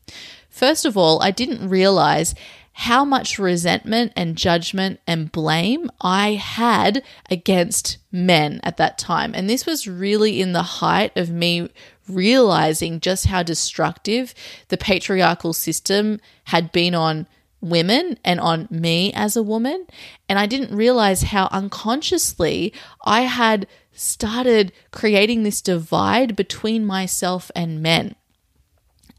First 0.50 0.85
of 0.85 0.97
all, 0.97 1.23
I 1.23 1.30
didn't 1.30 1.69
realize 1.69 2.35
how 2.80 3.04
much 3.04 3.38
resentment 3.38 4.10
and 4.16 4.37
judgment 4.37 4.99
and 5.06 5.30
blame 5.30 5.90
I 6.00 6.30
had 6.30 7.02
against 7.28 7.99
men 8.10 8.58
at 8.62 8.78
that 8.78 8.96
time. 8.96 9.34
And 9.34 9.50
this 9.50 9.66
was 9.66 9.87
really 9.87 10.40
in 10.40 10.54
the 10.54 10.62
height 10.62 11.14
of 11.14 11.28
me 11.28 11.68
realizing 12.08 12.99
just 12.99 13.26
how 13.26 13.42
destructive 13.42 14.32
the 14.68 14.78
patriarchal 14.78 15.52
system 15.52 16.20
had 16.44 16.72
been 16.72 16.94
on 16.94 17.26
women 17.60 18.18
and 18.25 18.40
on 18.40 18.66
me 18.70 19.12
as 19.12 19.37
a 19.37 19.42
woman. 19.42 19.87
And 20.26 20.38
I 20.38 20.46
didn't 20.46 20.75
realize 20.75 21.25
how 21.25 21.50
unconsciously 21.52 22.72
I 23.04 23.22
had 23.22 23.66
started 23.92 24.72
creating 24.90 25.42
this 25.42 25.60
divide 25.60 26.34
between 26.34 26.87
myself 26.87 27.50
and 27.54 27.82
men 27.82 28.14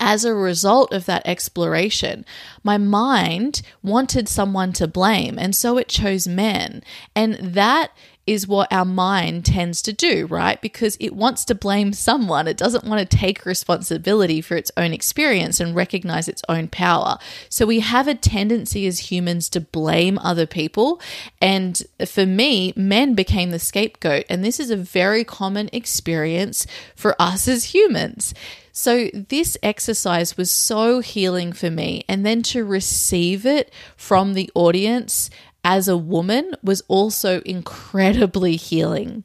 as 0.02 0.26
a 0.26 0.34
result 0.34 0.92
of 0.92 1.06
that 1.06 1.22
exploration, 1.26 2.26
my 2.64 2.78
mind 2.78 3.62
wanted 3.84 4.28
someone 4.28 4.74
to 4.74 4.88
blame, 4.88 5.38
and 5.40 5.56
so 5.56 5.78
it 5.78 5.88
chose 5.88 6.28
men. 6.28 6.84
And 7.16 7.36
that 7.36 7.92
is 8.28 8.48
what 8.48 8.72
our 8.72 8.86
mind 8.86 9.46
tends 9.46 9.82
to 9.82 9.92
do, 9.92 10.28
right? 10.28 10.62
Because 10.62 10.96
it 11.00 11.16
wants 11.16 11.44
to 11.46 11.56
blame 11.56 11.92
someone. 11.92 12.48
It 12.48 12.58
doesn't 12.58 12.86
want 12.86 13.00
to 13.00 13.18
take 13.18 13.46
responsibility 13.46 14.42
for 14.42 14.56
its 14.56 14.72
own 14.78 14.94
experience 14.94 15.60
and 15.60 15.76
recognize 15.76 16.28
its 16.28 16.44
own 16.48 16.68
power. 16.68 17.18
So 17.50 17.66
we 17.66 17.80
have 17.80 18.08
a 18.08 18.16
tendency 18.16 18.86
as 18.86 19.12
humans 19.12 19.50
to 19.50 19.60
blame 19.60 20.20
other 20.20 20.46
people. 20.46 21.02
And 21.42 21.82
for 22.06 22.26
me, 22.26 22.74
men 22.76 23.16
became 23.16 23.50
the 23.50 23.60
scapegoat. 23.60 24.26
And 24.30 24.44
this 24.44 24.60
is 24.60 24.70
a 24.70 24.78
very 24.78 25.24
common 25.24 25.70
experience 25.74 26.68
for 26.96 27.16
us 27.20 27.48
as 27.48 27.74
humans. 27.74 28.34
So, 28.72 29.10
this 29.14 29.58
exercise 29.62 30.38
was 30.38 30.50
so 30.50 31.00
healing 31.00 31.54
for 31.54 31.70
me. 31.70 32.04
And 32.08 32.26
then 32.26 32.42
to 32.44 32.64
receive 32.64 33.46
it 33.46 33.72
from 33.96 34.34
the 34.34 34.50
audience 34.56 35.30
as 35.64 35.88
a 35.88 35.98
woman 35.98 36.56
was 36.64 36.82
also 36.88 37.42
incredibly 37.42 38.56
healing. 38.56 39.24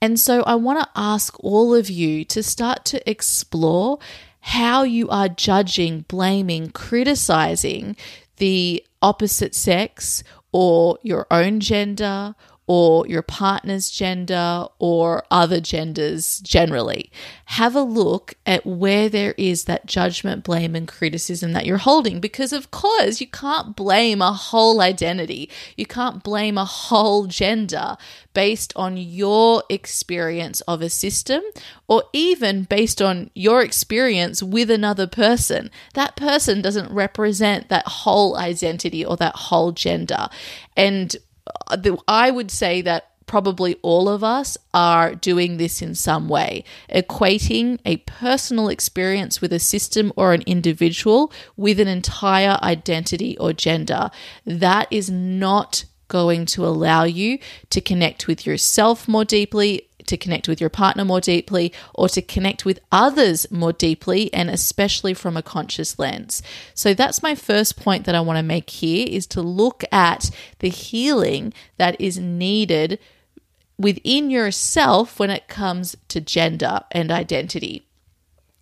And 0.00 0.18
so 0.18 0.42
I 0.42 0.54
want 0.54 0.80
to 0.80 0.88
ask 0.96 1.36
all 1.40 1.74
of 1.74 1.90
you 1.90 2.24
to 2.26 2.42
start 2.42 2.84
to 2.86 3.10
explore 3.10 3.98
how 4.40 4.82
you 4.82 5.08
are 5.08 5.28
judging, 5.28 6.04
blaming, 6.08 6.70
criticizing 6.70 7.96
the 8.36 8.84
opposite 9.00 9.54
sex 9.54 10.22
or 10.52 10.98
your 11.02 11.26
own 11.30 11.60
gender 11.60 12.34
or 12.66 13.06
your 13.06 13.22
partner's 13.22 13.90
gender 13.90 14.66
or 14.78 15.24
other 15.30 15.60
genders 15.60 16.40
generally. 16.40 17.10
Have 17.46 17.76
a 17.76 17.82
look 17.82 18.34
at 18.46 18.64
where 18.64 19.10
there 19.10 19.34
is 19.36 19.64
that 19.64 19.84
judgment, 19.84 20.44
blame, 20.44 20.74
and 20.74 20.88
criticism 20.88 21.52
that 21.52 21.66
you're 21.66 21.76
holding 21.76 22.20
because, 22.20 22.54
of 22.54 22.70
course, 22.70 23.20
you 23.20 23.26
can't 23.26 23.76
blame 23.76 24.22
a 24.22 24.32
whole 24.32 24.80
identity. 24.80 25.50
You 25.76 25.84
can't 25.84 26.22
blame 26.22 26.56
a 26.56 26.64
whole 26.64 27.26
gender 27.26 27.98
based 28.32 28.72
on 28.76 28.96
your 28.96 29.62
experience 29.68 30.62
of 30.62 30.80
a 30.80 30.88
system 30.88 31.42
or 31.86 32.04
even 32.14 32.64
based 32.64 33.02
on 33.02 33.30
your 33.34 33.62
experience 33.62 34.42
with 34.42 34.70
another 34.70 35.06
person. 35.06 35.70
That 35.92 36.16
person 36.16 36.62
doesn't 36.62 36.90
represent 36.90 37.68
that 37.68 37.86
whole 37.86 38.36
identity 38.38 39.04
or 39.04 39.18
that 39.18 39.36
whole 39.36 39.72
gender. 39.72 40.28
And 40.76 41.14
Uh, 41.46 41.96
I 42.08 42.30
would 42.30 42.50
say 42.50 42.82
that 42.82 43.10
probably 43.26 43.76
all 43.82 44.08
of 44.08 44.22
us 44.22 44.56
are 44.72 45.14
doing 45.14 45.56
this 45.56 45.80
in 45.80 45.94
some 45.94 46.28
way, 46.28 46.64
equating 46.90 47.78
a 47.84 47.96
personal 47.98 48.68
experience 48.68 49.40
with 49.40 49.52
a 49.52 49.58
system 49.58 50.12
or 50.16 50.32
an 50.32 50.42
individual 50.42 51.32
with 51.56 51.80
an 51.80 51.88
entire 51.88 52.58
identity 52.62 53.36
or 53.38 53.52
gender. 53.52 54.10
That 54.44 54.88
is 54.90 55.10
not 55.10 55.84
going 56.08 56.46
to 56.46 56.66
allow 56.66 57.04
you 57.04 57.38
to 57.70 57.80
connect 57.80 58.26
with 58.26 58.46
yourself 58.46 59.08
more 59.08 59.24
deeply, 59.24 59.88
to 60.06 60.16
connect 60.16 60.48
with 60.48 60.60
your 60.60 60.70
partner 60.70 61.04
more 61.04 61.20
deeply 61.20 61.72
or 61.94 62.08
to 62.10 62.22
connect 62.22 62.64
with 62.64 62.80
others 62.92 63.50
more 63.50 63.72
deeply 63.72 64.32
and 64.32 64.50
especially 64.50 65.14
from 65.14 65.36
a 65.36 65.42
conscious 65.42 65.98
lens. 65.98 66.42
So 66.74 66.94
that's 66.94 67.22
my 67.22 67.34
first 67.34 67.76
point 67.76 68.04
that 68.04 68.14
I 68.14 68.20
want 68.20 68.38
to 68.38 68.42
make 68.42 68.70
here 68.70 69.06
is 69.08 69.26
to 69.28 69.42
look 69.42 69.84
at 69.92 70.30
the 70.58 70.68
healing 70.68 71.52
that 71.78 72.00
is 72.00 72.18
needed 72.18 72.98
within 73.78 74.30
yourself 74.30 75.18
when 75.18 75.30
it 75.30 75.48
comes 75.48 75.96
to 76.08 76.20
gender 76.20 76.80
and 76.90 77.10
identity. 77.10 77.86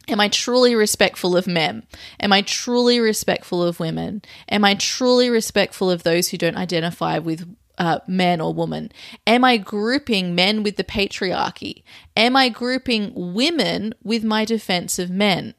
Am 0.08 0.18
I 0.20 0.28
truly 0.28 0.74
respectful 0.74 1.36
of 1.36 1.46
men? 1.46 1.84
Am 2.18 2.32
I 2.32 2.42
truly 2.42 2.98
respectful 2.98 3.62
of 3.62 3.78
women? 3.78 4.22
Am 4.48 4.64
I 4.64 4.74
truly 4.74 5.30
respectful 5.30 5.90
of 5.90 6.02
those 6.02 6.28
who 6.30 6.38
don't 6.38 6.56
identify 6.56 7.18
with 7.18 7.54
uh, 7.78 8.00
man 8.06 8.40
or 8.40 8.52
woman? 8.52 8.92
Am 9.26 9.44
I 9.44 9.56
grouping 9.56 10.34
men 10.34 10.62
with 10.62 10.76
the 10.76 10.84
patriarchy? 10.84 11.82
Am 12.16 12.36
I 12.36 12.48
grouping 12.48 13.12
women 13.14 13.94
with 14.02 14.24
my 14.24 14.44
defense 14.44 14.98
of 14.98 15.10
men? 15.10 15.54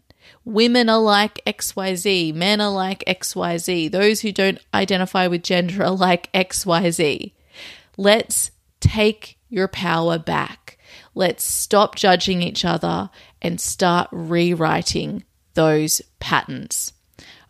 Women 0.46 0.90
are 0.90 1.00
like 1.00 1.42
XYZ, 1.46 2.34
men 2.34 2.60
are 2.60 2.72
like 2.72 3.04
XYZ, 3.08 3.92
those 3.92 4.22
who 4.22 4.32
don't 4.32 4.60
identify 4.74 5.28
with 5.28 5.44
gender 5.44 5.84
are 5.84 5.92
like 5.92 6.32
XYZ. 6.34 7.34
Let's 7.98 8.52
take 8.80 9.38
your 9.50 9.68
power 9.68 10.18
back. 10.18 10.78
Let's 11.16 11.44
stop 11.44 11.96
judging 11.96 12.42
each 12.42 12.66
other 12.66 13.10
and 13.42 13.62
start 13.62 14.10
rewriting 14.12 15.24
those 15.54 16.02
patterns. 16.20 16.94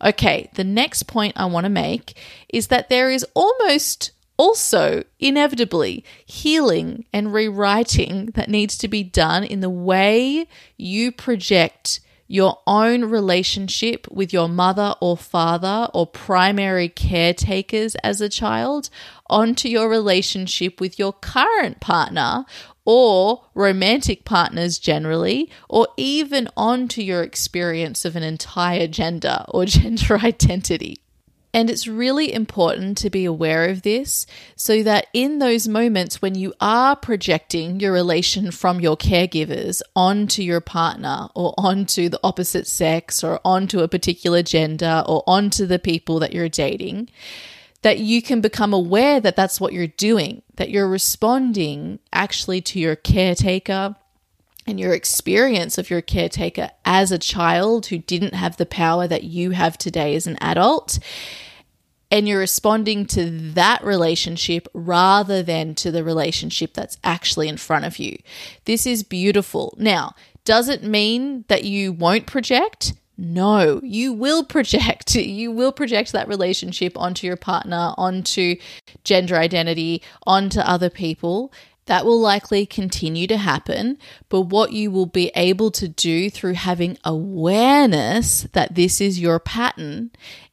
Okay, 0.02 0.50
the 0.54 0.64
next 0.64 1.04
point 1.04 1.32
I 1.36 1.46
want 1.46 1.64
to 1.64 1.70
make 1.70 2.18
is 2.48 2.66
that 2.68 2.90
there 2.90 3.10
is 3.10 3.24
almost 3.34 4.12
also 4.36 5.02
inevitably 5.18 6.04
healing 6.24 7.04
and 7.12 7.32
rewriting 7.32 8.26
that 8.34 8.48
needs 8.48 8.76
to 8.78 8.88
be 8.88 9.02
done 9.02 9.44
in 9.44 9.60
the 9.60 9.70
way 9.70 10.46
you 10.76 11.12
project 11.12 12.00
your 12.26 12.58
own 12.66 13.04
relationship 13.04 14.06
with 14.10 14.32
your 14.32 14.48
mother 14.48 14.94
or 15.00 15.16
father 15.16 15.88
or 15.92 16.06
primary 16.06 16.88
caretakers 16.88 17.94
as 17.96 18.20
a 18.20 18.28
child 18.28 18.88
onto 19.28 19.68
your 19.68 19.88
relationship 19.88 20.80
with 20.80 20.98
your 20.98 21.12
current 21.12 21.80
partner 21.80 22.44
or 22.84 23.44
romantic 23.54 24.24
partners 24.24 24.78
generally, 24.78 25.50
or 25.68 25.88
even 25.96 26.48
onto 26.56 27.00
your 27.00 27.22
experience 27.22 28.04
of 28.04 28.16
an 28.16 28.22
entire 28.22 28.86
gender 28.86 29.44
or 29.48 29.64
gender 29.66 30.18
identity. 30.18 30.98
And 31.54 31.70
it's 31.70 31.86
really 31.86 32.32
important 32.32 32.98
to 32.98 33.10
be 33.10 33.24
aware 33.24 33.68
of 33.68 33.82
this 33.82 34.26
so 34.56 34.82
that 34.82 35.06
in 35.14 35.38
those 35.38 35.68
moments 35.68 36.20
when 36.20 36.34
you 36.34 36.52
are 36.60 36.96
projecting 36.96 37.78
your 37.78 37.92
relation 37.92 38.50
from 38.50 38.80
your 38.80 38.96
caregivers 38.96 39.80
onto 39.94 40.42
your 40.42 40.60
partner 40.60 41.28
or 41.36 41.54
onto 41.56 42.08
the 42.08 42.18
opposite 42.24 42.66
sex 42.66 43.22
or 43.22 43.40
onto 43.44 43.80
a 43.80 43.88
particular 43.88 44.42
gender 44.42 45.04
or 45.06 45.22
onto 45.28 45.64
the 45.64 45.78
people 45.78 46.18
that 46.18 46.32
you're 46.32 46.48
dating, 46.48 47.08
that 47.82 48.00
you 48.00 48.20
can 48.20 48.40
become 48.40 48.72
aware 48.72 49.20
that 49.20 49.36
that's 49.36 49.60
what 49.60 49.72
you're 49.72 49.86
doing, 49.86 50.42
that 50.56 50.70
you're 50.70 50.88
responding 50.88 52.00
actually 52.12 52.60
to 52.62 52.80
your 52.80 52.96
caretaker 52.96 53.94
and 54.66 54.80
your 54.80 54.94
experience 54.94 55.78
of 55.78 55.90
your 55.90 56.00
caretaker 56.00 56.70
as 56.84 57.12
a 57.12 57.18
child 57.18 57.86
who 57.86 57.98
didn't 57.98 58.34
have 58.34 58.56
the 58.56 58.66
power 58.66 59.06
that 59.06 59.24
you 59.24 59.50
have 59.50 59.76
today 59.76 60.14
as 60.14 60.26
an 60.26 60.38
adult 60.40 60.98
and 62.14 62.28
you're 62.28 62.38
responding 62.38 63.06
to 63.06 63.28
that 63.54 63.82
relationship 63.82 64.68
rather 64.72 65.42
than 65.42 65.74
to 65.74 65.90
the 65.90 66.04
relationship 66.04 66.72
that's 66.72 66.96
actually 67.02 67.48
in 67.48 67.56
front 67.56 67.84
of 67.84 67.98
you. 67.98 68.16
This 68.66 68.86
is 68.86 69.02
beautiful. 69.02 69.74
Now, 69.78 70.14
does 70.44 70.68
it 70.68 70.84
mean 70.84 71.44
that 71.48 71.64
you 71.64 71.92
won't 71.92 72.26
project? 72.26 72.92
No, 73.18 73.80
you 73.82 74.12
will 74.12 74.44
project. 74.44 75.16
You 75.24 75.50
will 75.50 75.72
project 75.72 76.12
that 76.12 76.28
relationship 76.28 76.96
onto 76.96 77.26
your 77.26 77.36
partner, 77.36 77.94
onto 77.96 78.56
gender 79.02 79.36
identity, 79.36 80.00
onto 80.24 80.60
other 80.60 80.90
people. 80.90 81.52
That 81.86 82.06
will 82.06 82.20
likely 82.20 82.64
continue 82.64 83.26
to 83.26 83.36
happen. 83.36 83.98
But 84.28 84.42
what 84.42 84.72
you 84.72 84.90
will 84.90 85.06
be 85.06 85.30
able 85.34 85.70
to 85.72 85.88
do 85.88 86.30
through 86.30 86.54
having 86.54 86.98
awareness 87.04 88.46
that 88.52 88.74
this 88.74 89.00
is 89.00 89.20
your 89.20 89.38
pattern 89.38 90.10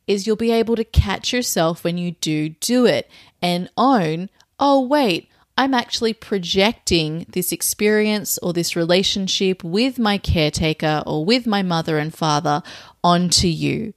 is 0.08 0.28
you'll 0.28 0.36
be 0.36 0.52
able 0.52 0.76
to 0.76 0.84
catch 0.84 1.32
yourself 1.32 1.84
when 1.84 1.98
you 1.98 2.12
do 2.12 2.50
do 2.50 2.86
it 2.86 3.10
and 3.42 3.70
own, 3.78 4.30
oh, 4.60 4.82
wait, 4.82 5.30
I'm 5.58 5.74
actually 5.74 6.14
projecting 6.14 7.26
this 7.30 7.52
experience 7.52 8.38
or 8.40 8.52
this 8.52 8.76
relationship 8.76 9.64
with 9.64 10.00
my 10.00 10.18
caretaker 10.18 11.04
or 11.06 11.24
with 11.24 11.46
my 11.46 11.62
mother 11.62 11.98
and 11.98 12.14
father 12.14 12.64
onto 13.04 13.48
you. 13.48 13.94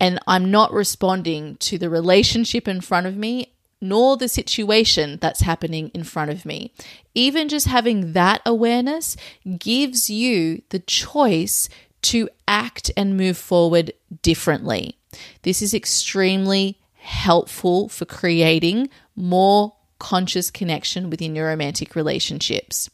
And 0.00 0.18
I'm 0.26 0.50
not 0.50 0.72
responding 0.72 1.56
to 1.58 1.78
the 1.78 1.90
relationship 1.90 2.66
in 2.66 2.80
front 2.80 3.06
of 3.06 3.16
me 3.16 3.52
nor 3.82 4.16
the 4.16 4.28
situation 4.28 5.18
that's 5.20 5.40
happening 5.40 5.90
in 5.92 6.04
front 6.04 6.30
of 6.30 6.46
me. 6.46 6.72
Even 7.14 7.48
just 7.48 7.66
having 7.66 8.12
that 8.12 8.40
awareness 8.46 9.16
gives 9.58 10.08
you 10.08 10.62
the 10.70 10.78
choice 10.78 11.68
to 12.00 12.28
act 12.46 12.90
and 12.96 13.16
move 13.16 13.36
forward 13.36 13.92
differently. 14.22 14.96
This 15.42 15.60
is 15.60 15.74
extremely 15.74 16.78
helpful 16.94 17.88
for 17.88 18.04
creating 18.04 18.88
more 19.16 19.74
conscious 19.98 20.50
connection 20.50 21.10
within 21.10 21.34
your 21.34 21.48
romantic 21.48 21.96
relationships. 21.96 22.88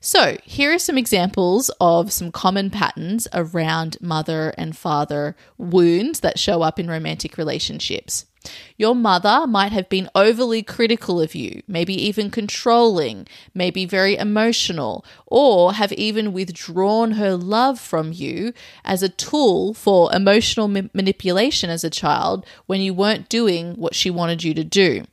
So, 0.00 0.36
here 0.44 0.72
are 0.72 0.78
some 0.78 0.98
examples 0.98 1.70
of 1.80 2.12
some 2.12 2.30
common 2.30 2.70
patterns 2.70 3.26
around 3.32 3.96
mother 4.00 4.54
and 4.56 4.76
father 4.76 5.34
wounds 5.58 6.20
that 6.20 6.38
show 6.38 6.62
up 6.62 6.78
in 6.78 6.88
romantic 6.88 7.36
relationships. 7.36 8.26
Your 8.76 8.94
mother 8.94 9.46
might 9.46 9.72
have 9.72 9.88
been 9.88 10.08
overly 10.14 10.62
critical 10.62 11.20
of 11.20 11.34
you, 11.34 11.62
maybe 11.66 11.94
even 11.94 12.30
controlling, 12.30 13.26
maybe 13.54 13.84
very 13.84 14.16
emotional, 14.16 15.04
or 15.26 15.72
have 15.72 15.92
even 15.92 16.32
withdrawn 16.32 17.12
her 17.12 17.34
love 17.36 17.80
from 17.80 18.12
you 18.12 18.52
as 18.84 19.02
a 19.02 19.08
tool 19.08 19.74
for 19.74 20.14
emotional 20.14 20.68
ma- 20.68 20.82
manipulation 20.92 21.70
as 21.70 21.84
a 21.84 21.90
child 21.90 22.46
when 22.66 22.80
you 22.80 22.94
weren't 22.94 23.28
doing 23.28 23.74
what 23.74 23.94
she 23.94 24.10
wanted 24.10 24.44
you 24.44 24.54
to 24.54 24.64
do. 24.64 25.04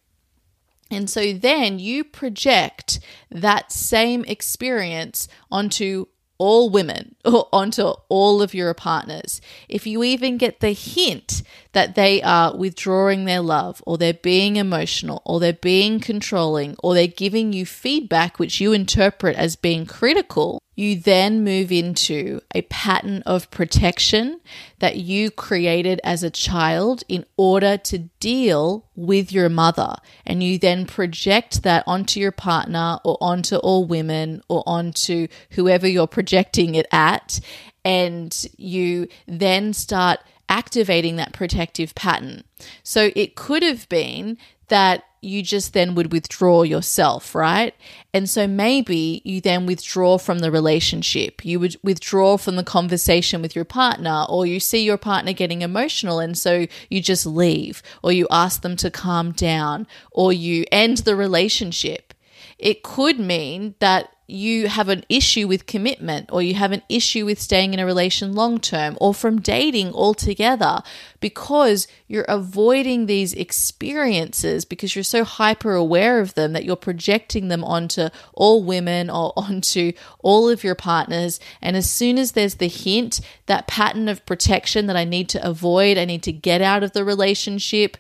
And 0.94 1.10
so 1.10 1.34
then 1.34 1.80
you 1.80 2.04
project 2.04 3.00
that 3.30 3.72
same 3.72 4.24
experience 4.26 5.28
onto 5.52 6.06
all 6.38 6.70
women 6.70 7.16
or 7.26 7.48
onto 7.54 7.94
all 8.10 8.42
of 8.42 8.54
your 8.54 8.74
partners. 8.74 9.42
If 9.70 9.88
you 9.88 10.04
even 10.04 10.38
get 10.38 10.60
the 10.60 10.74
hint 10.74 11.44
that 11.74 11.96
they 11.96 12.22
are 12.22 12.56
withdrawing 12.56 13.26
their 13.26 13.42
love 13.42 13.84
or 13.86 13.98
they're 13.98 14.14
being 14.14 14.56
emotional 14.56 15.22
or 15.26 15.40
they're 15.40 15.54
being 15.54 16.00
controlling 16.00 16.76
or 16.82 16.94
they're 16.94 17.08
giving 17.08 17.52
you 17.52 17.66
feedback 17.66 18.40
which 18.40 18.62
you 18.62 18.72
interpret 18.72 19.36
as 19.36 19.56
being 19.56 19.86
critical, 19.86 20.60
you 20.76 20.96
then 20.96 21.44
move 21.44 21.72
into 21.72 22.40
a 22.54 22.62
pattern 22.64 23.22
of 23.26 23.50
protection 23.52 24.40
that 24.80 24.98
you 24.98 25.30
created 25.30 26.00
as 26.04 26.24
a 26.24 26.32
child 26.32 27.04
in 27.08 27.26
order 27.38 27.78
to 27.78 28.00
deal 28.20 28.88
with 28.96 29.32
your 29.32 29.50
mother. 29.50 29.96
And 30.26 30.44
you 30.44 30.58
then 30.58 30.86
project 30.86 31.64
that 31.64 31.84
onto 31.86 32.20
your 32.20 32.32
partner 32.32 33.00
or 33.04 33.18
onto 33.22 33.58
all 33.58 33.86
women 33.86 34.42
or 34.48 34.64
onto 34.66 35.28
whoever 35.52 35.88
you're 35.88 36.08
projecting 36.08 36.76
it 36.76 36.88
at. 36.92 37.40
And 37.86 38.36
you 38.58 39.08
then 39.28 39.74
start 39.74 40.20
activating 40.50 41.16
that 41.16 41.34
protective 41.34 41.96
pattern. 41.96 42.44
So 42.84 43.12
it 43.16 43.36
could 43.36 43.64
have 43.64 43.88
been 43.90 44.38
that 44.68 45.04
you 45.22 45.42
just 45.42 45.74
then 45.74 45.96
would 45.96 46.12
withdraw 46.12 46.64
yourself, 46.64 47.34
right? 47.34 47.74
And 48.14 48.30
so 48.30 48.46
maybe 48.46 49.22
you 49.24 49.40
then 49.40 49.66
withdraw 49.66 50.18
from 50.18 50.40
the 50.40 50.52
relationship. 50.52 51.46
You 51.46 51.60
would 51.62 51.78
withdraw 51.82 52.38
from 52.38 52.58
the 52.58 52.64
conversation 52.64 53.42
with 53.42 53.56
your 53.56 53.66
partner, 53.66 54.26
or 54.28 54.46
you 54.46 54.60
see 54.60 54.84
your 54.84 54.98
partner 54.98 55.32
getting 55.32 55.62
emotional, 55.62 56.20
and 56.20 56.38
so 56.38 56.68
you 56.90 57.02
just 57.02 57.26
leave, 57.26 57.82
or 58.02 58.12
you 58.12 58.28
ask 58.30 58.62
them 58.62 58.76
to 58.78 58.92
calm 58.92 59.32
down, 59.32 59.88
or 60.12 60.34
you 60.34 60.66
end 60.72 60.98
the 61.00 61.16
relationship. 61.16 62.14
It 62.60 62.84
could 62.84 63.20
mean 63.20 63.76
that 63.80 64.13
you 64.26 64.70
have 64.70 64.88
an 64.88 65.04
issue 65.10 65.48
with 65.48 65.66
commitment 65.66 66.30
or 66.32 66.42
you 66.42 66.54
have 66.54 66.72
an 66.72 66.82
issue 66.88 67.26
with 67.26 67.42
staying 67.42 67.74
in 67.74 67.80
a 67.80 67.86
relation 67.86 68.34
long 68.34 68.58
term 68.58 68.98
or 69.02 69.14
from 69.14 69.42
dating 69.42 69.94
altogether 69.94 70.82
because 71.20 71.88
you're 72.08 72.24
avoiding 72.24 73.06
these 73.06 73.34
experiences 73.34 74.64
because 74.64 74.96
you're 74.96 75.04
so 75.04 75.26
hyper 75.26 75.74
aware 75.74 76.22
of 76.22 76.36
them 76.36 76.54
that 76.54 76.64
you're 76.64 76.78
projecting 76.78 77.50
them 77.50 77.66
onto 77.66 78.08
all 78.34 78.64
women 78.64 79.10
or 79.10 79.34
onto 79.38 79.92
all 80.20 80.50
of 80.50 80.64
your 80.64 80.76
partners. 80.76 81.40
And 81.62 81.76
as 81.76 81.90
soon 81.90 82.18
as 82.18 82.32
there's 82.32 82.56
the 82.56 82.68
hint, 82.68 83.20
that 83.48 83.68
pattern 83.68 84.08
of 84.08 84.26
protection 84.26 84.88
that 84.88 84.96
I 84.96 85.04
need 85.04 85.28
to 85.30 85.46
avoid, 85.46 85.98
I 85.98 86.06
need 86.06 86.24
to 86.24 86.32
get 86.32 86.62
out 86.62 86.84
of 86.84 86.94
the 86.94 87.04
relationship, 87.04 87.98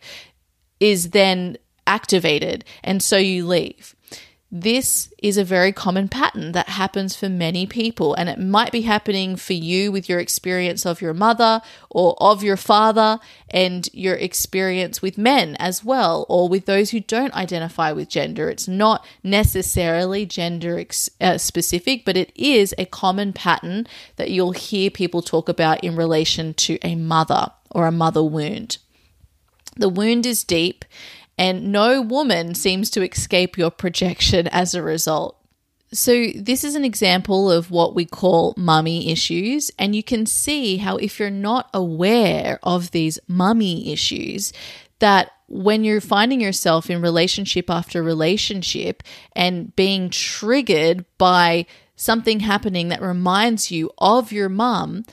is 0.80 1.10
then 1.10 1.58
activated. 1.86 2.64
And 2.84 3.04
so 3.04 3.18
you 3.18 3.46
leave. 3.46 3.96
This 4.56 5.12
is 5.18 5.39
a 5.39 5.44
very 5.44 5.72
common 5.72 6.08
pattern 6.10 6.52
that 6.52 6.70
happens 6.70 7.16
for 7.16 7.28
many 7.28 7.66
people, 7.66 8.13
and 8.13 8.30
it 8.30 8.38
might 8.38 8.72
be 8.72 8.82
happening 8.82 9.36
for 9.36 9.54
you 9.54 9.92
with 9.92 10.08
your 10.08 10.20
experience 10.20 10.86
of 10.86 11.02
your 11.02 11.16
mother 11.16 11.63
or 11.89 12.16
of 12.22 12.44
your 12.44 12.56
father, 12.56 13.20
and 13.50 13.89
your 13.94 14.13
experience 14.13 15.02
with 15.02 15.18
men 15.18 15.56
as 15.56 15.84
well, 15.84 16.28
or 16.30 16.48
with 16.48 16.68
those 16.68 16.92
who 16.92 17.00
don't 17.00 17.34
identify 17.34 17.92
with 17.92 18.10
gender. 18.10 18.48
It's 18.48 18.68
not 18.68 19.04
necessarily 19.24 20.24
gender 20.28 20.78
ex- 20.78 21.10
uh, 21.20 21.39
specific, 21.39 22.06
but 22.06 22.16
it 22.16 22.32
is 22.36 22.76
a 22.78 22.86
common 22.86 23.34
pattern 23.34 23.88
that 24.18 24.30
you'll 24.30 24.52
hear 24.52 24.92
people 24.92 25.24
talk 25.24 25.50
about 25.50 25.84
in 25.84 25.96
relation 25.96 26.54
to 26.54 26.78
a 26.84 26.94
mother 26.94 27.48
or 27.72 27.88
a 27.88 27.92
mother 27.92 28.22
wound. 28.22 28.78
The 29.76 29.89
wound 29.89 30.28
is 30.28 30.44
deep 30.44 30.86
and 31.38 31.72
no 31.72 32.02
woman 32.02 32.56
seems 32.56 32.89
to 32.91 33.08
escape 33.08 33.58
your 33.58 33.72
projection 33.72 34.48
as 34.48 34.74
a 34.74 34.84
result. 34.84 35.38
So, 35.91 36.28
this 36.36 36.63
is 36.63 36.74
an 36.76 36.84
example 36.84 37.52
of 37.52 37.69
what 37.69 37.93
we 37.93 38.06
call 38.06 38.56
mummy 38.58 39.12
issues, 39.12 39.69
and 39.78 39.96
you 39.96 40.02
can 40.02 40.26
see 40.26 40.78
how, 40.78 40.98
if 40.98 41.19
you're 41.19 41.30
not 41.30 41.69
aware 41.72 42.60
of 42.63 42.89
these 42.89 43.19
mummy 43.28 43.91
issues, 43.91 44.54
that 44.98 45.32
when 45.48 45.84
you're 45.84 46.02
finding 46.02 46.41
yourself 46.41 46.89
in 46.89 47.00
relationship 47.00 47.69
after 47.69 48.02
relationship 48.02 49.04
and 49.36 49.76
being 49.76 50.10
triggered 50.10 51.06
by 51.19 51.67
something 51.96 52.39
happening 52.39 52.88
that 52.88 53.02
reminds 53.02 53.69
you 53.69 53.91
of 54.00 54.32
your 54.32 54.50
mum, 54.50 55.04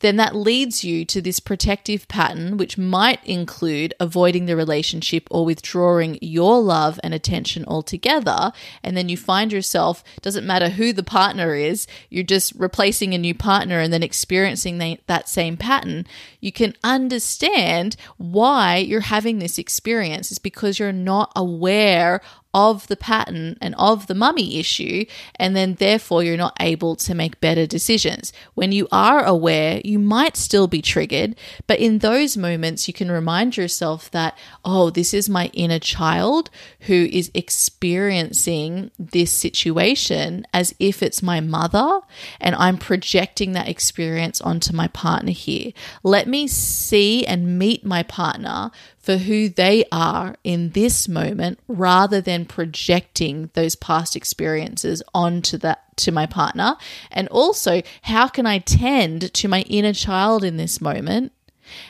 then 0.00 0.16
that 0.16 0.34
leads 0.34 0.84
you 0.84 1.04
to 1.06 1.22
this 1.22 1.40
protective 1.40 2.06
pattern, 2.08 2.56
which 2.56 2.76
might 2.76 3.24
include 3.24 3.94
avoiding 3.98 4.46
the 4.46 4.56
relationship 4.56 5.26
or 5.30 5.44
withdrawing 5.44 6.18
your 6.20 6.60
love 6.60 7.00
and 7.02 7.14
attention 7.14 7.64
altogether. 7.66 8.52
And 8.82 8.96
then 8.96 9.08
you 9.08 9.16
find 9.16 9.52
yourself, 9.52 10.04
doesn't 10.20 10.46
matter 10.46 10.70
who 10.70 10.92
the 10.92 11.02
partner 11.02 11.54
is, 11.54 11.86
you're 12.10 12.24
just 12.24 12.52
replacing 12.56 13.14
a 13.14 13.18
new 13.18 13.34
partner 13.34 13.80
and 13.80 13.92
then 13.92 14.02
experiencing 14.02 14.78
that 15.06 15.28
same 15.28 15.56
pattern. 15.56 16.06
You 16.40 16.52
can 16.52 16.74
understand 16.84 17.96
why 18.16 18.76
you're 18.76 19.00
having 19.00 19.38
this 19.38 19.58
experience. 19.58 20.30
is 20.30 20.38
because 20.38 20.78
you're 20.78 20.92
not 20.92 21.32
aware 21.34 22.20
of 22.56 22.86
the 22.86 22.96
pattern 22.96 23.54
and 23.60 23.74
of 23.76 24.06
the 24.06 24.14
mummy 24.14 24.58
issue, 24.58 25.04
and 25.34 25.54
then 25.54 25.74
therefore 25.74 26.24
you're 26.24 26.38
not 26.38 26.56
able 26.58 26.96
to 26.96 27.14
make 27.14 27.38
better 27.38 27.66
decisions. 27.66 28.32
When 28.54 28.72
you 28.72 28.88
are 28.90 29.22
aware, 29.22 29.82
you 29.84 29.98
might 29.98 30.38
still 30.38 30.66
be 30.66 30.80
triggered, 30.80 31.36
but 31.66 31.78
in 31.80 31.98
those 31.98 32.34
moments, 32.34 32.88
you 32.88 32.94
can 32.94 33.10
remind 33.10 33.58
yourself 33.58 34.10
that, 34.12 34.38
oh, 34.64 34.88
this 34.88 35.12
is 35.12 35.28
my 35.28 35.50
inner 35.52 35.78
child 35.78 36.48
who 36.80 37.06
is 37.12 37.30
experiencing 37.34 38.90
this 38.98 39.30
situation 39.30 40.46
as 40.54 40.74
if 40.78 41.02
it's 41.02 41.22
my 41.22 41.40
mother, 41.40 42.00
and 42.40 42.54
I'm 42.54 42.78
projecting 42.78 43.52
that 43.52 43.68
experience 43.68 44.40
onto 44.40 44.72
my 44.72 44.88
partner 44.88 45.32
here. 45.32 45.72
Let 46.02 46.26
me 46.26 46.46
see 46.46 47.26
and 47.26 47.58
meet 47.58 47.84
my 47.84 48.02
partner 48.02 48.70
for 49.06 49.18
who 49.18 49.48
they 49.48 49.84
are 49.92 50.34
in 50.42 50.70
this 50.70 51.06
moment 51.06 51.60
rather 51.68 52.20
than 52.20 52.44
projecting 52.44 53.48
those 53.54 53.76
past 53.76 54.16
experiences 54.16 55.00
onto 55.14 55.56
that 55.58 55.96
to 55.96 56.10
my 56.10 56.26
partner. 56.26 56.76
And 57.12 57.28
also 57.28 57.82
how 58.02 58.26
can 58.26 58.46
I 58.46 58.58
tend 58.58 59.32
to 59.32 59.48
my 59.48 59.60
inner 59.62 59.92
child 59.92 60.42
in 60.42 60.56
this 60.56 60.80
moment 60.80 61.30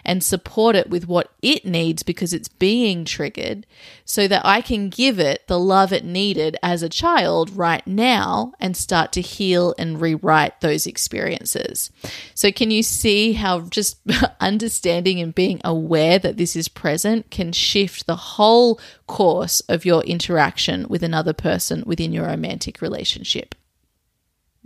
and 0.05 0.23
support 0.23 0.77
it 0.77 0.91
with 0.91 1.09
what 1.09 1.33
it 1.43 1.65
needs 1.65 2.03
because 2.03 2.33
it's 2.33 2.49
being 2.49 3.05
triggered 3.05 3.67
so 4.05 4.29
that 4.29 4.45
I 4.45 4.61
can 4.61 4.89
give 4.89 5.19
it 5.19 5.47
the 5.47 5.59
love 5.59 5.93
it 5.93 6.05
needed 6.05 6.57
as 6.63 6.83
a 6.83 6.89
child 6.89 7.51
right 7.51 7.87
now 7.87 8.53
and 8.61 8.77
start 8.77 9.13
to 9.13 9.21
heal 9.21 9.75
and 9.79 10.01
rewrite 10.01 10.61
those 10.61 10.87
experiences. 10.87 11.91
So, 12.35 12.53
can 12.53 12.71
you 12.71 12.83
see 12.83 13.35
how 13.35 13.61
just 13.61 13.99
understanding 14.41 15.21
and 15.21 15.35
being 15.35 15.61
aware 15.65 16.19
that 16.19 16.37
this 16.37 16.57
is 16.57 16.69
present 16.69 17.31
can 17.31 17.53
shift 17.53 18.07
the 18.07 18.17
whole 18.17 18.81
course 19.07 19.61
of 19.69 19.85
your 19.85 20.03
interaction 20.05 20.87
with 20.89 21.03
another 21.03 21.33
person 21.33 21.83
within 21.87 22.13
your 22.13 22.27
romantic 22.27 22.81
relationship? 22.81 23.55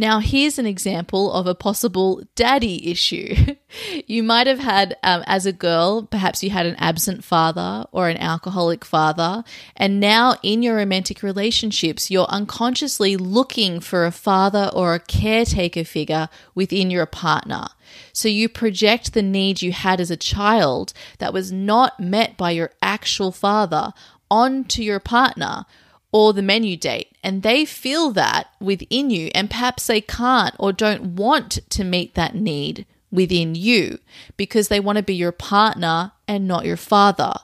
Now, 0.01 0.21
here's 0.21 0.59
an 0.59 0.65
example 0.65 1.31
of 1.31 1.47
a 1.47 1.55
possible 1.55 2.23
daddy 2.35 2.91
issue. 2.91 3.55
you 4.07 4.23
might 4.23 4.47
have 4.47 4.59
had, 4.59 4.97
um, 5.03 5.23
as 5.27 5.45
a 5.45 5.53
girl, 5.53 6.05
perhaps 6.05 6.43
you 6.43 6.49
had 6.49 6.65
an 6.65 6.77
absent 6.77 7.23
father 7.23 7.85
or 7.93 8.09
an 8.09 8.17
alcoholic 8.17 8.83
father, 8.83 9.45
and 9.77 10.01
now 10.01 10.37
in 10.43 10.63
your 10.63 10.77
romantic 10.77 11.23
relationships, 11.23 12.11
you're 12.11 12.25
unconsciously 12.31 13.19
looking 13.19 13.79
for 13.79 14.07
a 14.07 14.11
father 14.11 14.71
or 14.73 14.95
a 14.95 15.01
caretaker 15.01 15.85
figure 15.85 16.31
within 16.55 16.91
your 16.91 17.05
partner. 17.05 17.67
So 18.15 18.27
you 18.27 18.49
project 18.49 19.13
the 19.13 19.21
need 19.21 19.61
you 19.61 19.73
had 19.73 20.01
as 20.01 20.11
a 20.11 20.17
child 20.17 20.95
that 21.19 21.35
was 21.35 21.53
not 21.53 22.01
met 22.01 22.39
by 22.39 22.53
your 22.53 22.71
actual 22.81 23.33
father 23.33 23.93
onto 24.31 24.81
your 24.81 24.99
partner 24.99 25.67
or 26.13 26.33
the 26.33 26.43
menu 26.43 26.77
date, 26.77 27.17
and 27.23 27.43
they 27.43 27.65
feel 27.65 28.11
that 28.13 28.49
within 28.61 29.11
you, 29.11 29.31
and 29.35 29.51
perhaps 29.51 29.87
they 29.87 30.01
can't 30.01 30.55
or 30.59 30.73
don't 30.73 31.17
want 31.17 31.59
to 31.71 31.85
meet 31.85 32.15
that 32.15 32.35
need 32.35 32.87
within 33.11 33.55
you 33.55 33.99
because 34.37 34.69
they 34.69 34.81
want 34.81 34.97
to 34.97 35.03
be 35.03 35.15
your 35.15 35.33
partner 35.33 36.13
and 36.27 36.47
not 36.47 36.65
your 36.65 36.77
father. 36.77 37.35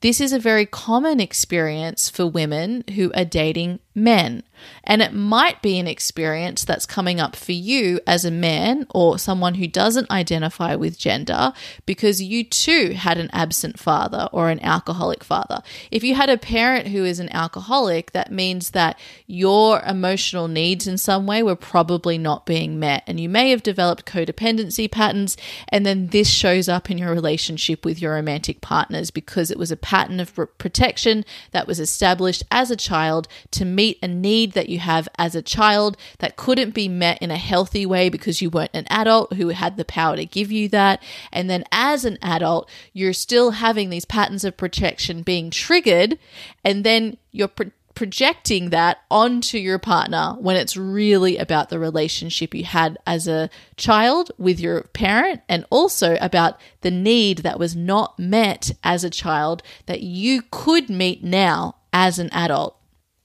This 0.00 0.20
is 0.20 0.32
a 0.32 0.38
very 0.38 0.64
common 0.64 1.18
experience 1.18 2.08
for 2.08 2.24
women 2.24 2.84
who 2.94 3.12
are 3.14 3.24
dating 3.24 3.80
men. 4.02 4.42
And 4.84 5.02
it 5.02 5.12
might 5.12 5.62
be 5.62 5.78
an 5.78 5.86
experience 5.86 6.64
that's 6.64 6.86
coming 6.86 7.20
up 7.20 7.36
for 7.36 7.52
you 7.52 8.00
as 8.06 8.24
a 8.24 8.30
man 8.30 8.86
or 8.90 9.18
someone 9.18 9.54
who 9.54 9.66
doesn't 9.66 10.10
identify 10.10 10.74
with 10.74 10.98
gender 10.98 11.52
because 11.86 12.22
you 12.22 12.44
too 12.44 12.92
had 12.92 13.18
an 13.18 13.30
absent 13.32 13.78
father 13.78 14.28
or 14.32 14.50
an 14.50 14.60
alcoholic 14.60 15.22
father. 15.22 15.62
If 15.90 16.02
you 16.02 16.14
had 16.14 16.30
a 16.30 16.38
parent 16.38 16.88
who 16.88 17.04
is 17.04 17.20
an 17.20 17.32
alcoholic, 17.32 18.12
that 18.12 18.32
means 18.32 18.70
that 18.70 18.98
your 19.26 19.80
emotional 19.82 20.48
needs 20.48 20.86
in 20.86 20.98
some 20.98 21.26
way 21.26 21.42
were 21.42 21.56
probably 21.56 22.18
not 22.18 22.46
being 22.46 22.78
met. 22.78 23.04
And 23.06 23.20
you 23.20 23.28
may 23.28 23.50
have 23.50 23.62
developed 23.62 24.06
codependency 24.06 24.90
patterns. 24.90 25.36
And 25.68 25.84
then 25.84 26.08
this 26.08 26.28
shows 26.28 26.68
up 26.68 26.90
in 26.90 26.98
your 26.98 27.10
relationship 27.10 27.84
with 27.84 28.00
your 28.00 28.14
romantic 28.14 28.60
partners 28.60 29.10
because 29.10 29.50
it 29.50 29.58
was 29.58 29.70
a 29.70 29.76
pattern 29.76 30.20
of 30.20 30.34
protection 30.58 31.24
that 31.52 31.66
was 31.66 31.78
established 31.78 32.42
as 32.50 32.70
a 32.70 32.76
child 32.76 33.28
to 33.50 33.64
meet 33.64 33.87
a 34.02 34.08
need 34.08 34.38
need 34.38 34.52
that 34.52 34.68
you 34.68 34.78
have 34.78 35.08
as 35.18 35.34
a 35.34 35.42
child 35.42 35.96
that 36.18 36.36
couldn't 36.36 36.74
be 36.74 36.88
met 36.88 37.20
in 37.20 37.30
a 37.30 37.36
healthy 37.36 37.84
way 37.84 38.08
because 38.08 38.40
you 38.40 38.50
weren't 38.50 38.70
an 38.74 38.86
adult 38.88 39.32
who 39.34 39.48
had 39.48 39.76
the 39.76 39.84
power 39.84 40.16
to 40.16 40.24
give 40.24 40.52
you 40.52 40.68
that. 40.68 41.02
And 41.32 41.48
then 41.48 41.64
as 41.72 42.04
an 42.04 42.18
adult, 42.22 42.68
you're 42.92 43.12
still 43.12 43.52
having 43.52 43.90
these 43.90 44.04
patterns 44.04 44.44
of 44.44 44.56
protection 44.56 45.22
being 45.22 45.50
triggered, 45.50 46.18
and 46.64 46.84
then 46.84 47.16
you're 47.32 47.48
pro- 47.48 47.72
projecting 47.94 48.70
that 48.70 48.98
onto 49.10 49.58
your 49.58 49.78
partner 49.78 50.36
when 50.38 50.54
it's 50.54 50.76
really 50.76 51.36
about 51.36 51.68
the 51.68 51.80
relationship 51.80 52.54
you 52.54 52.64
had 52.64 52.96
as 53.04 53.26
a 53.26 53.50
child 53.76 54.30
with 54.38 54.60
your 54.60 54.82
parent 54.92 55.40
and 55.48 55.64
also 55.68 56.16
about 56.20 56.60
the 56.82 56.92
need 56.92 57.38
that 57.38 57.58
was 57.58 57.74
not 57.74 58.16
met 58.16 58.70
as 58.84 59.02
a 59.02 59.10
child 59.10 59.64
that 59.86 60.00
you 60.00 60.42
could 60.52 60.88
meet 60.88 61.24
now 61.24 61.74
as 61.92 62.20
an 62.20 62.30
adult. 62.30 62.77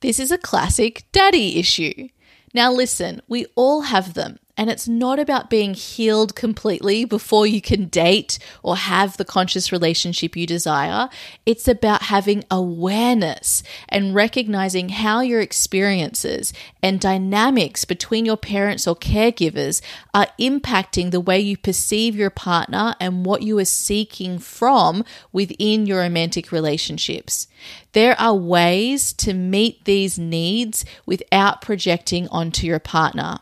This 0.04 0.20
is 0.20 0.32
a 0.32 0.38
classic 0.38 1.06
daddy 1.14 1.58
issue. 1.58 2.10
Now, 2.54 2.74
listen, 2.74 3.22
we 3.30 3.46
all 3.56 3.84
have 3.84 4.16
them. 4.16 4.38
And 4.56 4.70
it's 4.70 4.88
not 4.88 5.18
about 5.18 5.50
being 5.50 5.74
healed 5.74 6.36
completely 6.36 7.06
before 7.06 7.48
you 7.48 7.60
can 7.60 7.86
date 7.86 8.38
or 8.62 8.76
have 8.76 9.18
the 9.18 9.26
conscious 9.26 9.72
relationship 9.72 10.36
you 10.36 10.46
desire. 10.46 11.10
It's 11.44 11.68
about 11.68 12.04
having 12.04 12.44
awareness 12.52 13.64
and 13.90 14.14
recognizing 14.14 14.90
how 14.90 15.22
your 15.22 15.42
experiences 15.42 16.54
and 16.84 17.00
dynamics 17.00 17.84
between 17.84 18.26
your 18.26 18.38
parents 18.38 18.86
or 18.86 18.96
caregivers 18.96 19.82
are 20.14 20.28
impacting 20.40 21.10
the 21.10 21.20
way 21.20 21.40
you 21.40 21.58
perceive 21.58 22.16
your 22.16 22.30
partner 22.30 22.96
and 23.00 23.26
what 23.26 23.42
you 23.42 23.58
are 23.58 23.66
seeking 23.66 24.38
from 24.38 25.04
within 25.32 25.88
your 25.88 26.02
romantic 26.02 26.52
relationships. 26.52 27.48
There 27.94 28.20
are 28.22 28.36
ways 28.36 29.14
to 29.14 29.34
meet 29.34 29.86
these 29.86 30.20
needs 30.20 30.86
without 31.08 31.62
projecting 31.62 32.28
onto 32.28 32.68
your 32.68 32.80
partner. 32.80 33.40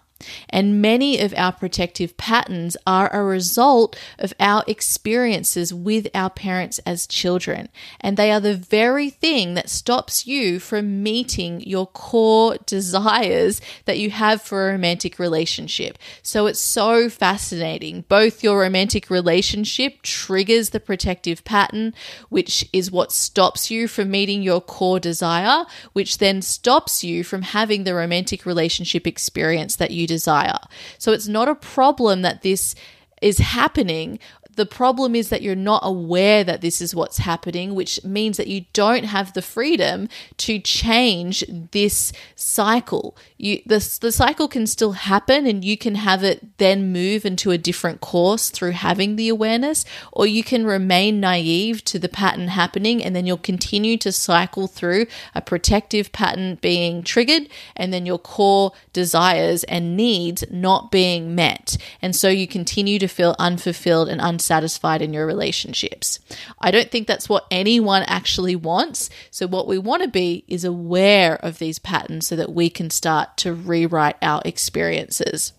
And 0.49 0.81
many 0.81 1.19
of 1.19 1.34
our 1.36 1.51
protective 1.51 2.17
patterns 2.17 2.77
are 2.86 3.13
a 3.13 3.23
result 3.23 3.97
of 4.19 4.34
our 4.39 4.63
experiences 4.67 5.73
with 5.73 6.07
our 6.13 6.29
parents 6.29 6.79
as 6.79 7.07
children. 7.07 7.69
And 7.99 8.17
they 8.17 8.31
are 8.31 8.39
the 8.39 8.55
very 8.55 9.10
thing 9.10 9.53
that 9.55 9.69
stops 9.69 10.27
you 10.27 10.60
from 10.60 11.03
meeting 11.03 11.62
your 11.62 11.88
core 11.88 12.57
desires 12.65 13.62
that 13.86 13.99
you 13.99 14.12
have 14.12 14.41
for 14.41 14.69
a 14.69 14.71
romantic 14.71 15.19
relationship. 15.19 15.97
So 16.21 16.47
it's 16.47 16.60
so 16.60 17.10
fascinating. 17.10 18.05
Both 18.07 18.43
your 18.43 18.60
romantic 18.60 19.10
relationship 19.10 20.01
triggers 20.01 20.69
the 20.69 20.79
protective 20.79 21.43
pattern, 21.43 21.93
which 22.29 22.67
is 22.73 22.91
what 22.91 23.12
stops 23.12 23.71
you 23.71 23.88
from 23.88 24.12
meeting 24.12 24.41
your 24.41 24.62
core 24.62 24.99
desire, 24.99 25.65
which 25.93 26.17
then 26.17 26.41
stops 26.41 27.03
you 27.03 27.23
from 27.23 27.41
having 27.41 27.84
the 27.84 27.95
romantic 27.95 28.45
relationship 28.45 29.07
experience 29.07 29.75
that 29.75 29.91
you 29.91 30.07
desire. 30.15 30.60
So 30.97 31.13
it's 31.13 31.28
not 31.28 31.47
a 31.47 31.56
problem 31.56 32.21
that 32.21 32.41
this 32.41 32.76
is 33.21 33.38
happening 33.38 34.19
the 34.55 34.65
problem 34.65 35.15
is 35.15 35.29
that 35.29 35.41
you're 35.41 35.55
not 35.55 35.81
aware 35.83 36.43
that 36.43 36.61
this 36.61 36.81
is 36.81 36.93
what's 36.93 37.19
happening, 37.19 37.73
which 37.73 38.03
means 38.03 38.37
that 38.37 38.47
you 38.47 38.65
don't 38.73 39.05
have 39.05 39.33
the 39.33 39.41
freedom 39.41 40.09
to 40.37 40.59
change 40.59 41.43
this 41.71 42.11
cycle. 42.35 43.15
You 43.37 43.61
the, 43.65 43.97
the 44.01 44.11
cycle 44.11 44.47
can 44.47 44.67
still 44.67 44.91
happen 44.91 45.47
and 45.47 45.63
you 45.63 45.77
can 45.77 45.95
have 45.95 46.23
it 46.23 46.57
then 46.57 46.91
move 46.91 47.25
into 47.25 47.51
a 47.51 47.57
different 47.57 48.01
course 48.01 48.49
through 48.49 48.71
having 48.71 49.15
the 49.15 49.29
awareness, 49.29 49.85
or 50.11 50.27
you 50.27 50.43
can 50.43 50.65
remain 50.65 51.19
naive 51.19 51.83
to 51.85 51.97
the 51.97 52.09
pattern 52.09 52.49
happening 52.49 53.03
and 53.03 53.15
then 53.15 53.25
you'll 53.25 53.37
continue 53.37 53.97
to 53.97 54.11
cycle 54.11 54.67
through 54.67 55.05
a 55.33 55.41
protective 55.41 56.11
pattern 56.11 56.55
being 56.61 57.03
triggered 57.03 57.47
and 57.75 57.93
then 57.93 58.05
your 58.05 58.19
core 58.19 58.73
desires 58.93 59.63
and 59.65 59.95
needs 59.95 60.43
not 60.51 60.91
being 60.91 61.33
met. 61.33 61.77
And 62.01 62.15
so 62.15 62.27
you 62.27 62.47
continue 62.47 62.99
to 62.99 63.07
feel 63.07 63.35
unfulfilled 63.39 64.09
and 64.09 64.19
unsatisfied 64.19 64.41
unsatisfied 64.51 65.01
in 65.01 65.13
your 65.13 65.25
relationships. 65.25 66.19
I 66.59 66.71
don't 66.71 66.91
think 66.91 67.07
that's 67.07 67.29
what 67.29 67.45
anyone 67.49 68.03
actually 68.03 68.55
wants. 68.55 69.09
So, 69.29 69.47
what 69.47 69.67
we 69.67 69.77
want 69.77 70.03
to 70.03 70.09
be 70.09 70.43
is 70.47 70.65
aware 70.65 71.35
of 71.35 71.59
these 71.59 71.79
patterns 71.79 72.27
so 72.27 72.35
that 72.35 72.53
we 72.53 72.69
can 72.69 72.89
start 72.89 73.37
to 73.37 73.53
rewrite 73.53 74.17
our 74.21 74.41
experiences. 74.43 75.53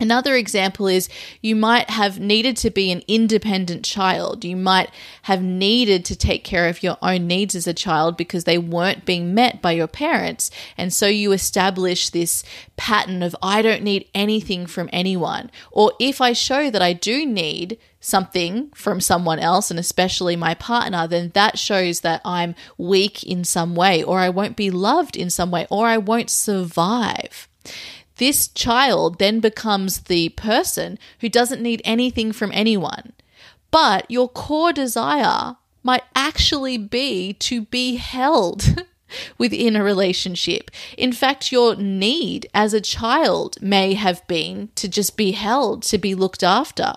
Another 0.00 0.34
example 0.36 0.86
is 0.86 1.08
you 1.40 1.56
might 1.56 1.90
have 1.90 2.20
needed 2.20 2.56
to 2.58 2.70
be 2.70 2.90
an 2.90 3.02
independent 3.08 3.84
child. 3.84 4.44
You 4.44 4.56
might 4.56 4.90
have 5.22 5.42
needed 5.42 6.04
to 6.06 6.16
take 6.16 6.44
care 6.44 6.68
of 6.68 6.82
your 6.82 6.96
own 7.02 7.26
needs 7.26 7.54
as 7.54 7.66
a 7.66 7.74
child 7.74 8.16
because 8.16 8.44
they 8.44 8.58
weren't 8.58 9.04
being 9.04 9.34
met 9.34 9.60
by 9.60 9.72
your 9.72 9.86
parents. 9.86 10.50
And 10.76 10.92
so 10.92 11.06
you 11.06 11.32
establish 11.32 12.10
this 12.10 12.44
pattern 12.76 13.22
of, 13.22 13.34
I 13.42 13.62
don't 13.62 13.82
need 13.82 14.08
anything 14.14 14.66
from 14.66 14.88
anyone. 14.92 15.50
Or 15.70 15.92
if 15.98 16.20
I 16.20 16.32
show 16.32 16.70
that 16.70 16.82
I 16.82 16.92
do 16.92 17.26
need 17.26 17.78
something 18.00 18.70
from 18.74 19.00
someone 19.00 19.40
else, 19.40 19.70
and 19.70 19.78
especially 19.78 20.36
my 20.36 20.54
partner, 20.54 21.08
then 21.08 21.30
that 21.34 21.58
shows 21.58 22.00
that 22.00 22.20
I'm 22.24 22.54
weak 22.76 23.24
in 23.24 23.42
some 23.42 23.74
way, 23.74 24.02
or 24.02 24.20
I 24.20 24.28
won't 24.28 24.56
be 24.56 24.70
loved 24.70 25.16
in 25.16 25.30
some 25.30 25.50
way, 25.50 25.66
or 25.68 25.86
I 25.86 25.98
won't 25.98 26.30
survive. 26.30 27.48
This 28.18 28.48
child 28.48 29.18
then 29.18 29.40
becomes 29.40 30.00
the 30.00 30.28
person 30.30 30.98
who 31.20 31.28
doesn't 31.28 31.62
need 31.62 31.82
anything 31.84 32.32
from 32.32 32.50
anyone. 32.52 33.12
But 33.70 34.10
your 34.10 34.28
core 34.28 34.72
desire 34.72 35.56
might 35.82 36.02
actually 36.14 36.78
be 36.78 37.32
to 37.34 37.62
be 37.62 37.96
held 37.96 38.84
within 39.38 39.76
a 39.76 39.84
relationship. 39.84 40.70
In 40.96 41.12
fact, 41.12 41.52
your 41.52 41.76
need 41.76 42.48
as 42.52 42.74
a 42.74 42.80
child 42.80 43.60
may 43.62 43.94
have 43.94 44.26
been 44.26 44.70
to 44.74 44.88
just 44.88 45.16
be 45.16 45.32
held, 45.32 45.82
to 45.84 45.98
be 45.98 46.14
looked 46.14 46.42
after. 46.42 46.94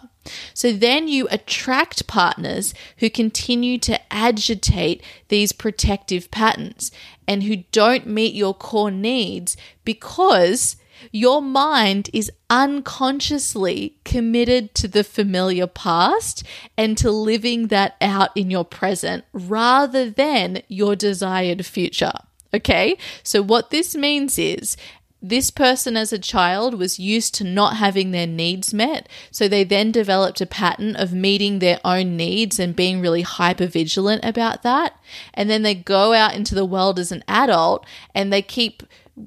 So 0.53 0.71
then 0.71 1.07
you 1.07 1.27
attract 1.31 2.07
partners 2.07 2.73
who 2.97 3.09
continue 3.09 3.77
to 3.79 4.13
agitate 4.13 5.03
these 5.29 5.51
protective 5.51 6.29
patterns 6.31 6.91
and 7.27 7.43
who 7.43 7.63
don't 7.71 8.05
meet 8.05 8.33
your 8.35 8.53
core 8.53 8.91
needs 8.91 9.57
because 9.83 10.75
your 11.11 11.41
mind 11.41 12.09
is 12.13 12.31
unconsciously 12.49 13.97
committed 14.03 14.73
to 14.75 14.87
the 14.87 15.03
familiar 15.03 15.67
past 15.67 16.43
and 16.77 16.97
to 16.97 17.11
living 17.11 17.67
that 17.67 17.95
out 18.01 18.29
in 18.35 18.51
your 18.51 18.65
present 18.65 19.23
rather 19.33 20.09
than 20.09 20.61
your 20.67 20.95
desired 20.95 21.65
future. 21.65 22.13
Okay, 22.53 22.97
so 23.23 23.41
what 23.41 23.69
this 23.69 23.95
means 23.95 24.37
is 24.37 24.75
this 25.21 25.51
person 25.51 25.95
as 25.95 26.11
a 26.11 26.17
child 26.17 26.73
was 26.73 26.99
used 26.99 27.35
to 27.35 27.43
not 27.43 27.77
having 27.77 28.09
their 28.11 28.25
needs 28.25 28.73
met. 28.73 29.07
So 29.29 29.47
they 29.47 29.63
then 29.63 29.91
developed 29.91 30.41
a 30.41 30.47
pattern 30.47 30.95
of 30.95 31.13
meeting 31.13 31.59
their 31.59 31.79
own 31.85 32.17
needs 32.17 32.59
and 32.59 32.75
being 32.75 32.99
really 32.99 33.21
hyper 33.21 33.67
vigilant 33.67 34.25
about 34.25 34.63
that. 34.63 34.99
And 35.33 35.49
then 35.49 35.61
they 35.61 35.75
go 35.75 36.13
out 36.13 36.33
into 36.33 36.55
the 36.55 36.65
world 36.65 36.97
as 36.97 37.11
an 37.11 37.23
adult 37.27 37.85
and 38.15 38.33
they 38.33 38.41
keep 38.41 38.83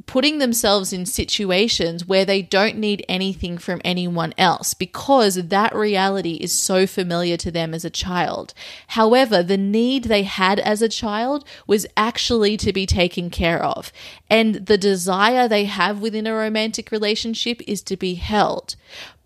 putting 0.07 0.39
themselves 0.39 0.93
in 0.93 1.05
situations 1.05 2.07
where 2.07 2.25
they 2.25 2.41
don't 2.41 2.79
need 2.79 3.05
anything 3.09 3.59
from 3.59 3.81
anyone 3.85 4.33
else 4.39 4.73
because 4.73 5.35
that 5.35 5.75
reality 5.75 6.35
is 6.35 6.59
so 6.59 6.87
familiar 6.87 7.37
to 7.37 7.51
them 7.51 7.75
as 7.75 7.85
a 7.85 7.91
child. 7.91 8.55
However, 8.89 9.43
the 9.43 9.59
need 9.59 10.05
they 10.05 10.23
had 10.23 10.59
as 10.59 10.81
a 10.81 10.89
child 10.89 11.45
was 11.67 11.87
actually 11.97 12.57
to 12.59 12.73
be 12.73 12.87
taken 12.87 13.29
care 13.29 13.63
of. 13.63 13.93
And 14.31 14.67
the 14.67 14.79
desire 14.79 15.47
they 15.49 15.67
have 15.67 16.01
within 16.01 16.27
a 16.27 16.35
romantic 16.35 16.91
relationship 16.91 17.61
is 17.67 17.83
to 17.83 17.97
be 17.97 18.15
held. 18.15 18.77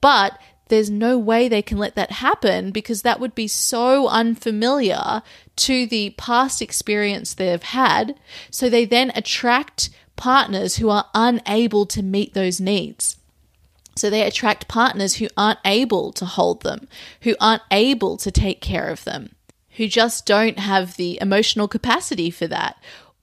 But 0.00 0.38
there's 0.68 0.90
no 0.90 1.18
way 1.18 1.48
they 1.48 1.62
can 1.62 1.78
let 1.78 1.94
that 1.94 2.12
happen 2.12 2.72
because 2.72 3.02
that 3.02 3.20
would 3.20 3.34
be 3.34 3.48
so 3.48 4.08
unfamiliar 4.08 5.22
to 5.56 5.86
the 5.86 6.10
past 6.18 6.60
experience 6.60 7.34
they've 7.34 7.62
had. 7.62 8.18
So 8.50 8.68
they 8.68 8.84
then 8.84 9.12
attract 9.14 9.90
partners 10.18 10.76
who 10.76 10.90
are 10.90 11.06
unable 11.14 11.86
to 11.86 12.02
meet 12.02 12.34
those 12.34 12.60
needs. 12.60 13.16
So 13.96 14.10
they 14.10 14.22
attract 14.22 14.68
partners 14.68 15.14
who 15.14 15.28
aren't 15.36 15.60
able 15.64 16.12
to 16.12 16.26
hold 16.26 16.62
them, 16.62 16.88
who 17.22 17.34
aren't 17.40 17.62
able 17.70 18.18
to 18.18 18.30
take 18.30 18.60
care 18.60 18.90
of 18.90 19.04
them, 19.04 19.34
who 19.76 19.88
just 19.88 20.26
don't 20.26 20.58
have 20.58 20.96
the 20.96 21.18
emotional 21.20 21.66
capacity 21.66 22.30
for 22.30 22.46
that. 22.48 22.76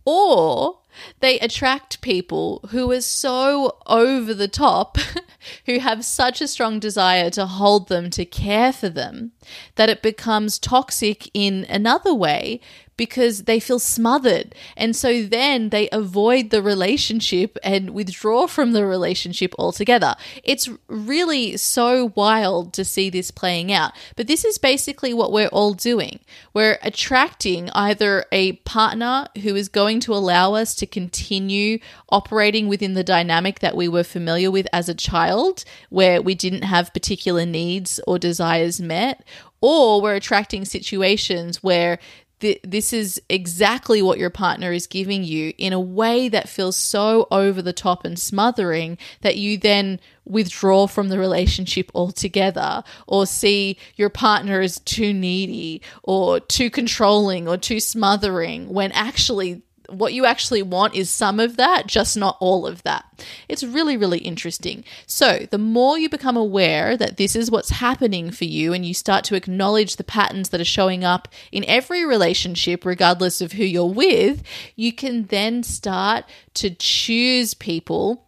Or 0.04 0.80
they 1.20 1.40
attract 1.40 2.02
people 2.02 2.62
who 2.72 2.92
are 2.92 3.02
so 3.02 3.78
over 3.86 4.34
the 4.34 4.48
top, 4.48 4.98
who 5.66 5.80
have 5.80 6.06
such 6.06 6.42
a 6.42 6.48
strong 6.48 6.80
desire 6.80 7.30
to 7.32 7.46
hold 7.46 7.88
them, 7.88 8.10
to 8.12 8.26
care 8.26 8.72
for 8.72 8.90
them, 8.90 9.32
that 9.76 9.90
it 9.90 10.02
becomes 10.02 10.60
toxic 10.60 11.30
in 11.34 11.66
another 11.70 12.14
way 12.14 12.62
because 12.98 13.44
they 13.44 13.60
feel 13.60 13.80
smothered. 13.80 14.56
And 14.78 14.96
so 14.96 15.24
then 15.24 15.70
they 15.70 15.90
avoid 15.92 16.50
the 16.50 16.62
relationship 16.62 17.58
and 17.64 17.90
withdraw 17.92 18.48
from 18.48 18.72
the 18.72 18.86
relationship 18.86 19.54
altogether. 19.60 20.16
It's 20.44 20.70
really 20.88 21.58
so 21.58 22.12
wild 22.16 22.74
to 22.74 22.86
see 22.86 23.10
this 23.10 23.32
playing 23.32 23.72
out. 23.72 23.92
But 24.16 24.28
this 24.28 24.46
is 24.46 24.58
basically 24.58 25.14
what 25.14 25.32
we're 25.32 25.48
all 25.48 25.74
doing. 25.74 26.20
We're 26.54 26.80
attracting 26.82 27.70
either 27.72 28.26
a 28.32 28.54
partner 28.54 29.28
who 29.44 29.56
is 29.56 29.70
going 29.70 30.00
to 30.02 30.14
allow 30.14 30.54
us 30.54 30.76
to 30.76 30.86
continue 30.86 31.80
operating 32.10 32.68
within 32.68 32.94
the 32.94 33.04
dynamic 33.04 33.60
that 33.60 33.76
we 33.76 33.88
were 33.88 34.04
familiar 34.04 34.50
with 34.50 34.68
as 34.72 34.88
a 34.88 34.96
child, 34.96 35.66
where 35.90 36.22
we 36.22 36.36
didn't 36.36 36.64
have 36.64 36.94
particular 36.94 37.46
needs 37.46 38.00
or 38.08 38.18
desires 38.18 38.80
met, 38.80 39.24
or 39.62 40.02
we're 40.02 40.16
attracting 40.16 40.64
situations 40.64 41.64
where 41.64 41.98
th- 42.40 42.60
this 42.64 42.94
is 42.94 43.22
exactly 43.30 44.02
what 44.02 44.20
your 44.20 44.30
partner 44.30 44.72
is 44.72 44.88
giving 44.88 45.24
you 45.24 45.54
in 45.58 45.74
a 45.74 45.80
way 45.80 46.30
that 46.30 46.50
feels 46.50 46.76
so 46.76 47.28
over 47.32 47.62
the 47.62 47.74
top 47.74 48.06
and 48.06 48.18
smothering 48.20 48.98
that 49.22 49.38
you 49.38 49.58
then 49.58 50.00
withdraw 50.26 50.88
from 50.88 51.10
the 51.10 51.20
relationship 51.20 51.92
altogether 51.94 52.84
or 53.08 53.26
see 53.26 53.78
your 53.96 54.10
partner 54.10 54.62
as 54.62 54.80
too 54.80 55.14
needy 55.14 55.82
or 56.04 56.40
too 56.40 56.70
controlling 56.70 57.48
or 57.48 57.58
too 57.58 57.80
smothering 57.80 58.70
when 58.70 58.92
actually 58.92 59.62
what 59.90 60.14
you 60.14 60.26
actually 60.26 60.62
want 60.62 60.96
is 60.96 61.10
some 61.10 61.40
of 61.40 61.58
that, 61.58 61.88
just 61.88 62.18
not 62.18 62.38
all 62.40 62.66
of 62.68 62.84
that. 62.84 63.06
It's 63.48 63.64
really, 63.64 63.98
really 63.98 64.20
interesting. 64.20 64.84
So, 65.06 65.48
the 65.50 65.58
more 65.58 65.98
you 65.98 66.10
become 66.10 66.38
aware 66.38 66.98
that 66.98 67.18
this 67.18 67.36
is 67.36 67.52
what's 67.52 67.70
happening 67.70 68.32
for 68.32 68.46
you 68.46 68.74
and 68.74 68.86
you 68.86 68.94
start 68.94 69.24
to 69.26 69.36
acknowledge 69.36 69.96
the 69.96 70.04
patterns 70.04 70.50
that 70.50 70.62
are 70.62 70.66
showing 70.66 71.04
up 71.04 71.28
in 71.52 71.66
every 71.68 72.06
relationship, 72.06 72.86
regardless 72.86 73.42
of 73.42 73.54
who 73.54 73.64
you're 73.64 73.86
with, 73.86 74.44
you 74.76 74.92
can 74.92 75.26
then 75.26 75.64
start 75.64 76.26
to 76.56 76.70
choose 76.70 77.54
people 77.54 78.25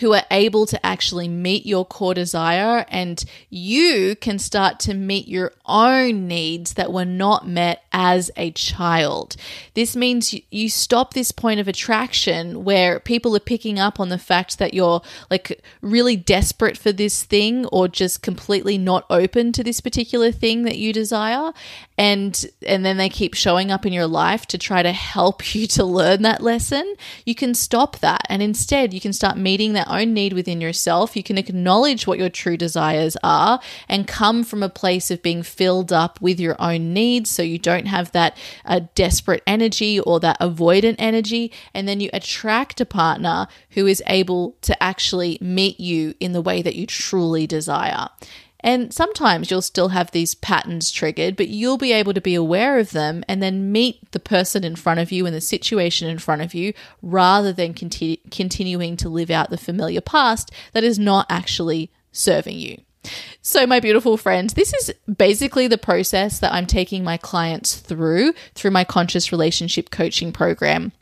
who 0.00 0.12
are 0.14 0.24
able 0.30 0.66
to 0.66 0.84
actually 0.84 1.28
meet 1.28 1.66
your 1.66 1.84
core 1.84 2.14
desire 2.14 2.84
and 2.88 3.24
you 3.50 4.16
can 4.16 4.38
start 4.38 4.80
to 4.80 4.94
meet 4.94 5.28
your 5.28 5.52
own 5.66 6.26
needs 6.26 6.74
that 6.74 6.92
were 6.92 7.04
not 7.04 7.46
met 7.46 7.82
as 7.92 8.30
a 8.36 8.50
child. 8.52 9.36
This 9.74 9.94
means 9.94 10.34
you 10.50 10.68
stop 10.68 11.14
this 11.14 11.32
point 11.32 11.60
of 11.60 11.68
attraction 11.68 12.64
where 12.64 13.00
people 13.00 13.36
are 13.36 13.40
picking 13.40 13.78
up 13.78 14.00
on 14.00 14.08
the 14.08 14.18
fact 14.18 14.58
that 14.58 14.74
you're 14.74 15.02
like 15.30 15.62
really 15.80 16.16
desperate 16.16 16.78
for 16.78 16.92
this 16.92 17.22
thing 17.22 17.66
or 17.66 17.88
just 17.88 18.22
completely 18.22 18.78
not 18.78 19.04
open 19.10 19.52
to 19.52 19.62
this 19.62 19.80
particular 19.80 20.32
thing 20.32 20.62
that 20.62 20.78
you 20.78 20.92
desire 20.92 21.52
and 21.98 22.46
and 22.66 22.84
then 22.84 22.96
they 22.96 23.08
keep 23.08 23.34
showing 23.34 23.70
up 23.70 23.84
in 23.84 23.92
your 23.92 24.06
life 24.06 24.46
to 24.46 24.58
try 24.58 24.82
to 24.82 24.92
help 24.92 25.54
you 25.54 25.66
to 25.66 25.84
learn 25.84 26.22
that 26.22 26.42
lesson. 26.42 26.94
You 27.24 27.34
can 27.34 27.54
stop 27.54 27.98
that 27.98 28.22
and 28.28 28.42
instead 28.42 28.94
you 28.94 29.00
can 29.00 29.12
start 29.12 29.36
meeting 29.36 29.74
that 29.74 29.81
own 29.88 30.12
need 30.12 30.32
within 30.32 30.60
yourself. 30.60 31.16
You 31.16 31.22
can 31.22 31.38
acknowledge 31.38 32.06
what 32.06 32.18
your 32.18 32.28
true 32.28 32.56
desires 32.56 33.16
are 33.22 33.60
and 33.88 34.06
come 34.06 34.44
from 34.44 34.62
a 34.62 34.68
place 34.68 35.10
of 35.10 35.22
being 35.22 35.42
filled 35.42 35.92
up 35.92 36.20
with 36.20 36.40
your 36.40 36.56
own 36.58 36.92
needs 36.92 37.30
so 37.30 37.42
you 37.42 37.58
don't 37.58 37.86
have 37.86 38.12
that 38.12 38.36
uh, 38.64 38.80
desperate 38.94 39.42
energy 39.46 40.00
or 40.00 40.20
that 40.20 40.40
avoidant 40.40 40.96
energy. 40.98 41.52
And 41.74 41.88
then 41.88 42.00
you 42.00 42.10
attract 42.12 42.80
a 42.80 42.86
partner 42.86 43.46
who 43.70 43.86
is 43.86 44.02
able 44.06 44.56
to 44.62 44.80
actually 44.82 45.38
meet 45.40 45.80
you 45.80 46.14
in 46.20 46.32
the 46.32 46.42
way 46.42 46.62
that 46.62 46.74
you 46.74 46.86
truly 46.86 47.46
desire. 47.46 48.08
And 48.62 48.92
sometimes 48.92 49.50
you'll 49.50 49.62
still 49.62 49.88
have 49.88 50.10
these 50.10 50.34
patterns 50.34 50.90
triggered, 50.90 51.36
but 51.36 51.48
you'll 51.48 51.78
be 51.78 51.92
able 51.92 52.14
to 52.14 52.20
be 52.20 52.34
aware 52.34 52.78
of 52.78 52.92
them 52.92 53.24
and 53.28 53.42
then 53.42 53.72
meet 53.72 54.10
the 54.12 54.20
person 54.20 54.64
in 54.64 54.76
front 54.76 55.00
of 55.00 55.10
you 55.10 55.26
and 55.26 55.34
the 55.34 55.40
situation 55.40 56.08
in 56.08 56.18
front 56.18 56.42
of 56.42 56.54
you 56.54 56.72
rather 57.02 57.52
than 57.52 57.74
continu- 57.74 58.20
continuing 58.30 58.96
to 58.96 59.08
live 59.08 59.30
out 59.30 59.50
the 59.50 59.58
familiar 59.58 60.00
past 60.00 60.52
that 60.72 60.84
is 60.84 60.98
not 60.98 61.26
actually 61.28 61.90
serving 62.12 62.58
you. 62.58 62.78
So, 63.40 63.66
my 63.66 63.80
beautiful 63.80 64.16
friends, 64.16 64.54
this 64.54 64.72
is 64.72 64.94
basically 65.16 65.66
the 65.66 65.78
process 65.78 66.38
that 66.38 66.52
I'm 66.52 66.66
taking 66.66 67.02
my 67.02 67.16
clients 67.16 67.74
through 67.74 68.32
through 68.54 68.70
my 68.70 68.84
conscious 68.84 69.32
relationship 69.32 69.90
coaching 69.90 70.32
program. 70.32 70.92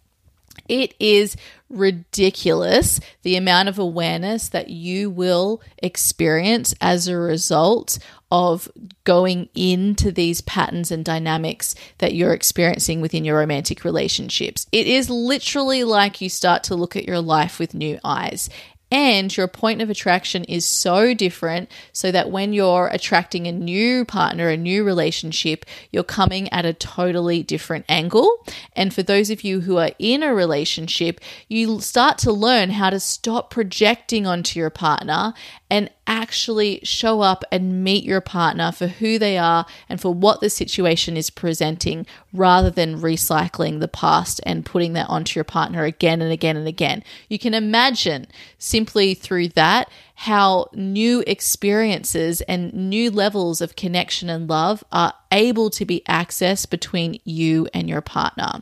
It 0.70 0.94
is 1.00 1.36
ridiculous 1.68 3.00
the 3.22 3.34
amount 3.34 3.68
of 3.68 3.78
awareness 3.78 4.48
that 4.50 4.70
you 4.70 5.10
will 5.10 5.60
experience 5.78 6.74
as 6.80 7.08
a 7.08 7.16
result 7.16 7.98
of 8.30 8.68
going 9.02 9.48
into 9.56 10.12
these 10.12 10.40
patterns 10.40 10.92
and 10.92 11.04
dynamics 11.04 11.74
that 11.98 12.14
you're 12.14 12.32
experiencing 12.32 13.00
within 13.00 13.24
your 13.24 13.38
romantic 13.38 13.82
relationships. 13.84 14.68
It 14.70 14.86
is 14.86 15.10
literally 15.10 15.82
like 15.82 16.20
you 16.20 16.28
start 16.28 16.62
to 16.64 16.76
look 16.76 16.94
at 16.94 17.06
your 17.06 17.20
life 17.20 17.58
with 17.58 17.74
new 17.74 17.98
eyes 18.04 18.48
and 18.90 19.34
your 19.36 19.46
point 19.48 19.80
of 19.80 19.90
attraction 19.90 20.44
is 20.44 20.66
so 20.66 21.14
different 21.14 21.70
so 21.92 22.10
that 22.10 22.30
when 22.30 22.52
you're 22.52 22.88
attracting 22.88 23.46
a 23.46 23.52
new 23.52 24.04
partner, 24.04 24.48
a 24.48 24.56
new 24.56 24.84
relationship, 24.84 25.64
you're 25.92 26.02
coming 26.02 26.52
at 26.52 26.64
a 26.64 26.72
totally 26.72 27.42
different 27.42 27.84
angle. 27.88 28.44
And 28.74 28.92
for 28.92 29.02
those 29.02 29.30
of 29.30 29.44
you 29.44 29.60
who 29.60 29.78
are 29.78 29.92
in 29.98 30.22
a 30.22 30.34
relationship, 30.34 31.20
you 31.48 31.80
start 31.80 32.18
to 32.18 32.32
learn 32.32 32.70
how 32.70 32.90
to 32.90 32.98
stop 32.98 33.50
projecting 33.50 34.26
onto 34.26 34.58
your 34.58 34.70
partner 34.70 35.34
and 35.70 35.88
actually 36.06 36.80
show 36.82 37.20
up 37.20 37.44
and 37.52 37.84
meet 37.84 38.04
your 38.04 38.20
partner 38.20 38.72
for 38.72 38.88
who 38.88 39.18
they 39.18 39.38
are 39.38 39.64
and 39.88 40.00
for 40.00 40.12
what 40.12 40.40
the 40.40 40.50
situation 40.50 41.16
is 41.16 41.30
presenting 41.30 42.04
rather 42.32 42.70
than 42.70 43.00
recycling 43.00 43.78
the 43.78 43.88
past 43.88 44.40
and 44.44 44.66
putting 44.66 44.92
that 44.94 45.08
onto 45.08 45.38
your 45.38 45.44
partner 45.44 45.84
again 45.84 46.20
and 46.20 46.32
again 46.32 46.56
and 46.56 46.66
again. 46.66 47.04
You 47.28 47.38
can 47.38 47.54
imagine 47.54 48.26
simply 48.58 49.14
through 49.14 49.48
that 49.50 49.88
how 50.20 50.68
new 50.74 51.24
experiences 51.26 52.42
and 52.42 52.74
new 52.74 53.10
levels 53.10 53.62
of 53.62 53.74
connection 53.74 54.28
and 54.28 54.50
love 54.50 54.84
are 54.92 55.14
able 55.32 55.70
to 55.70 55.86
be 55.86 56.02
accessed 56.06 56.68
between 56.68 57.18
you 57.24 57.66
and 57.72 57.88
your 57.88 58.02
partner. 58.02 58.60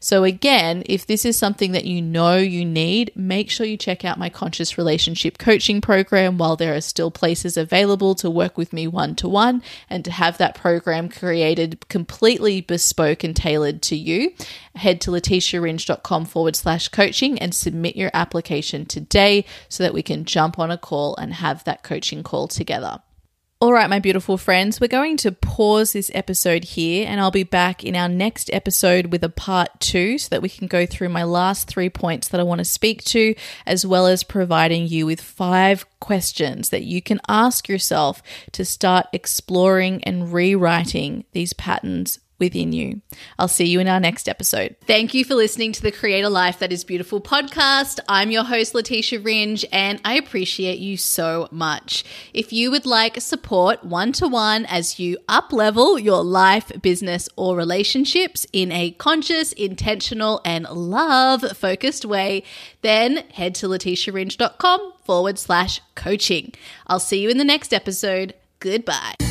So, 0.00 0.24
again, 0.24 0.82
if 0.86 1.06
this 1.06 1.24
is 1.24 1.36
something 1.36 1.70
that 1.72 1.84
you 1.84 2.02
know 2.02 2.38
you 2.38 2.64
need, 2.64 3.12
make 3.14 3.50
sure 3.50 3.66
you 3.66 3.76
check 3.76 4.04
out 4.04 4.18
my 4.18 4.28
conscious 4.28 4.76
relationship 4.76 5.38
coaching 5.38 5.80
program 5.80 6.38
while 6.38 6.56
there 6.56 6.74
are 6.74 6.80
still 6.80 7.12
places 7.12 7.56
available 7.56 8.16
to 8.16 8.28
work 8.28 8.58
with 8.58 8.72
me 8.72 8.88
one 8.88 9.14
to 9.16 9.28
one 9.28 9.62
and 9.88 10.04
to 10.06 10.10
have 10.10 10.38
that 10.38 10.56
program 10.56 11.08
created 11.08 11.88
completely 11.88 12.60
bespoke 12.60 13.22
and 13.22 13.36
tailored 13.36 13.80
to 13.82 13.94
you. 13.94 14.32
Head 14.74 15.00
to 15.02 15.12
leticiaringe.com 15.12 16.24
forward 16.24 16.56
slash 16.56 16.88
coaching 16.88 17.38
and 17.38 17.54
submit 17.54 17.94
your 17.94 18.10
application 18.12 18.86
today 18.86 19.44
so 19.68 19.84
that 19.84 19.94
we 19.94 20.02
can 20.02 20.24
jump 20.24 20.58
on 20.58 20.72
a 20.72 20.76
call 20.78 20.95
call 20.96 21.16
and 21.16 21.34
have 21.34 21.62
that 21.64 21.82
coaching 21.82 22.22
call 22.22 22.48
together. 22.48 23.00
All 23.58 23.72
right, 23.72 23.88
my 23.88 24.00
beautiful 24.00 24.36
friends, 24.36 24.80
we're 24.80 24.88
going 24.88 25.16
to 25.18 25.32
pause 25.32 25.94
this 25.94 26.10
episode 26.14 26.62
here 26.64 27.06
and 27.08 27.18
I'll 27.18 27.30
be 27.30 27.42
back 27.42 27.82
in 27.84 27.96
our 27.96 28.08
next 28.08 28.50
episode 28.52 29.06
with 29.06 29.24
a 29.24 29.30
part 29.30 29.80
two 29.80 30.18
so 30.18 30.28
that 30.30 30.42
we 30.42 30.50
can 30.50 30.66
go 30.66 30.84
through 30.84 31.08
my 31.08 31.24
last 31.24 31.66
three 31.66 31.88
points 31.88 32.28
that 32.28 32.40
I 32.40 32.44
want 32.44 32.58
to 32.58 32.66
speak 32.66 33.02
to, 33.04 33.34
as 33.64 33.86
well 33.86 34.06
as 34.06 34.24
providing 34.24 34.86
you 34.86 35.06
with 35.06 35.22
five 35.22 35.86
questions 36.00 36.68
that 36.68 36.84
you 36.84 37.00
can 37.00 37.18
ask 37.28 37.66
yourself 37.66 38.22
to 38.52 38.64
start 38.64 39.06
exploring 39.12 40.04
and 40.04 40.34
rewriting 40.34 41.24
these 41.32 41.54
patterns 41.54 42.18
within 42.38 42.72
you. 42.72 43.00
I'll 43.38 43.48
see 43.48 43.66
you 43.66 43.80
in 43.80 43.88
our 43.88 44.00
next 44.00 44.28
episode. 44.28 44.76
Thank 44.86 45.14
you 45.14 45.24
for 45.24 45.34
listening 45.34 45.72
to 45.72 45.82
the 45.82 45.92
Create 45.92 46.22
a 46.22 46.28
Life 46.28 46.58
That 46.58 46.72
Is 46.72 46.84
Beautiful 46.84 47.20
podcast. 47.20 47.98
I'm 48.08 48.30
your 48.30 48.44
host, 48.44 48.74
Leticia 48.74 49.24
Ringe, 49.24 49.64
and 49.72 50.00
I 50.04 50.14
appreciate 50.14 50.78
you 50.78 50.96
so 50.96 51.48
much. 51.50 52.04
If 52.34 52.52
you 52.52 52.70
would 52.70 52.86
like 52.86 53.20
support 53.20 53.84
one 53.84 54.12
to 54.12 54.28
one 54.28 54.66
as 54.66 54.98
you 54.98 55.18
up 55.28 55.52
level 55.52 55.98
your 55.98 56.22
life, 56.22 56.70
business, 56.82 57.28
or 57.36 57.56
relationships 57.56 58.46
in 58.52 58.70
a 58.72 58.90
conscious, 58.92 59.52
intentional, 59.52 60.40
and 60.44 60.64
love 60.64 61.42
focused 61.56 62.04
way, 62.04 62.42
then 62.82 63.24
head 63.32 63.54
to 63.56 63.66
leticiaringe.com 63.66 64.92
forward 65.04 65.38
slash 65.38 65.80
coaching. 65.94 66.52
I'll 66.86 67.00
see 67.00 67.20
you 67.20 67.30
in 67.30 67.38
the 67.38 67.44
next 67.44 67.72
episode. 67.72 68.34
Goodbye. 68.60 69.25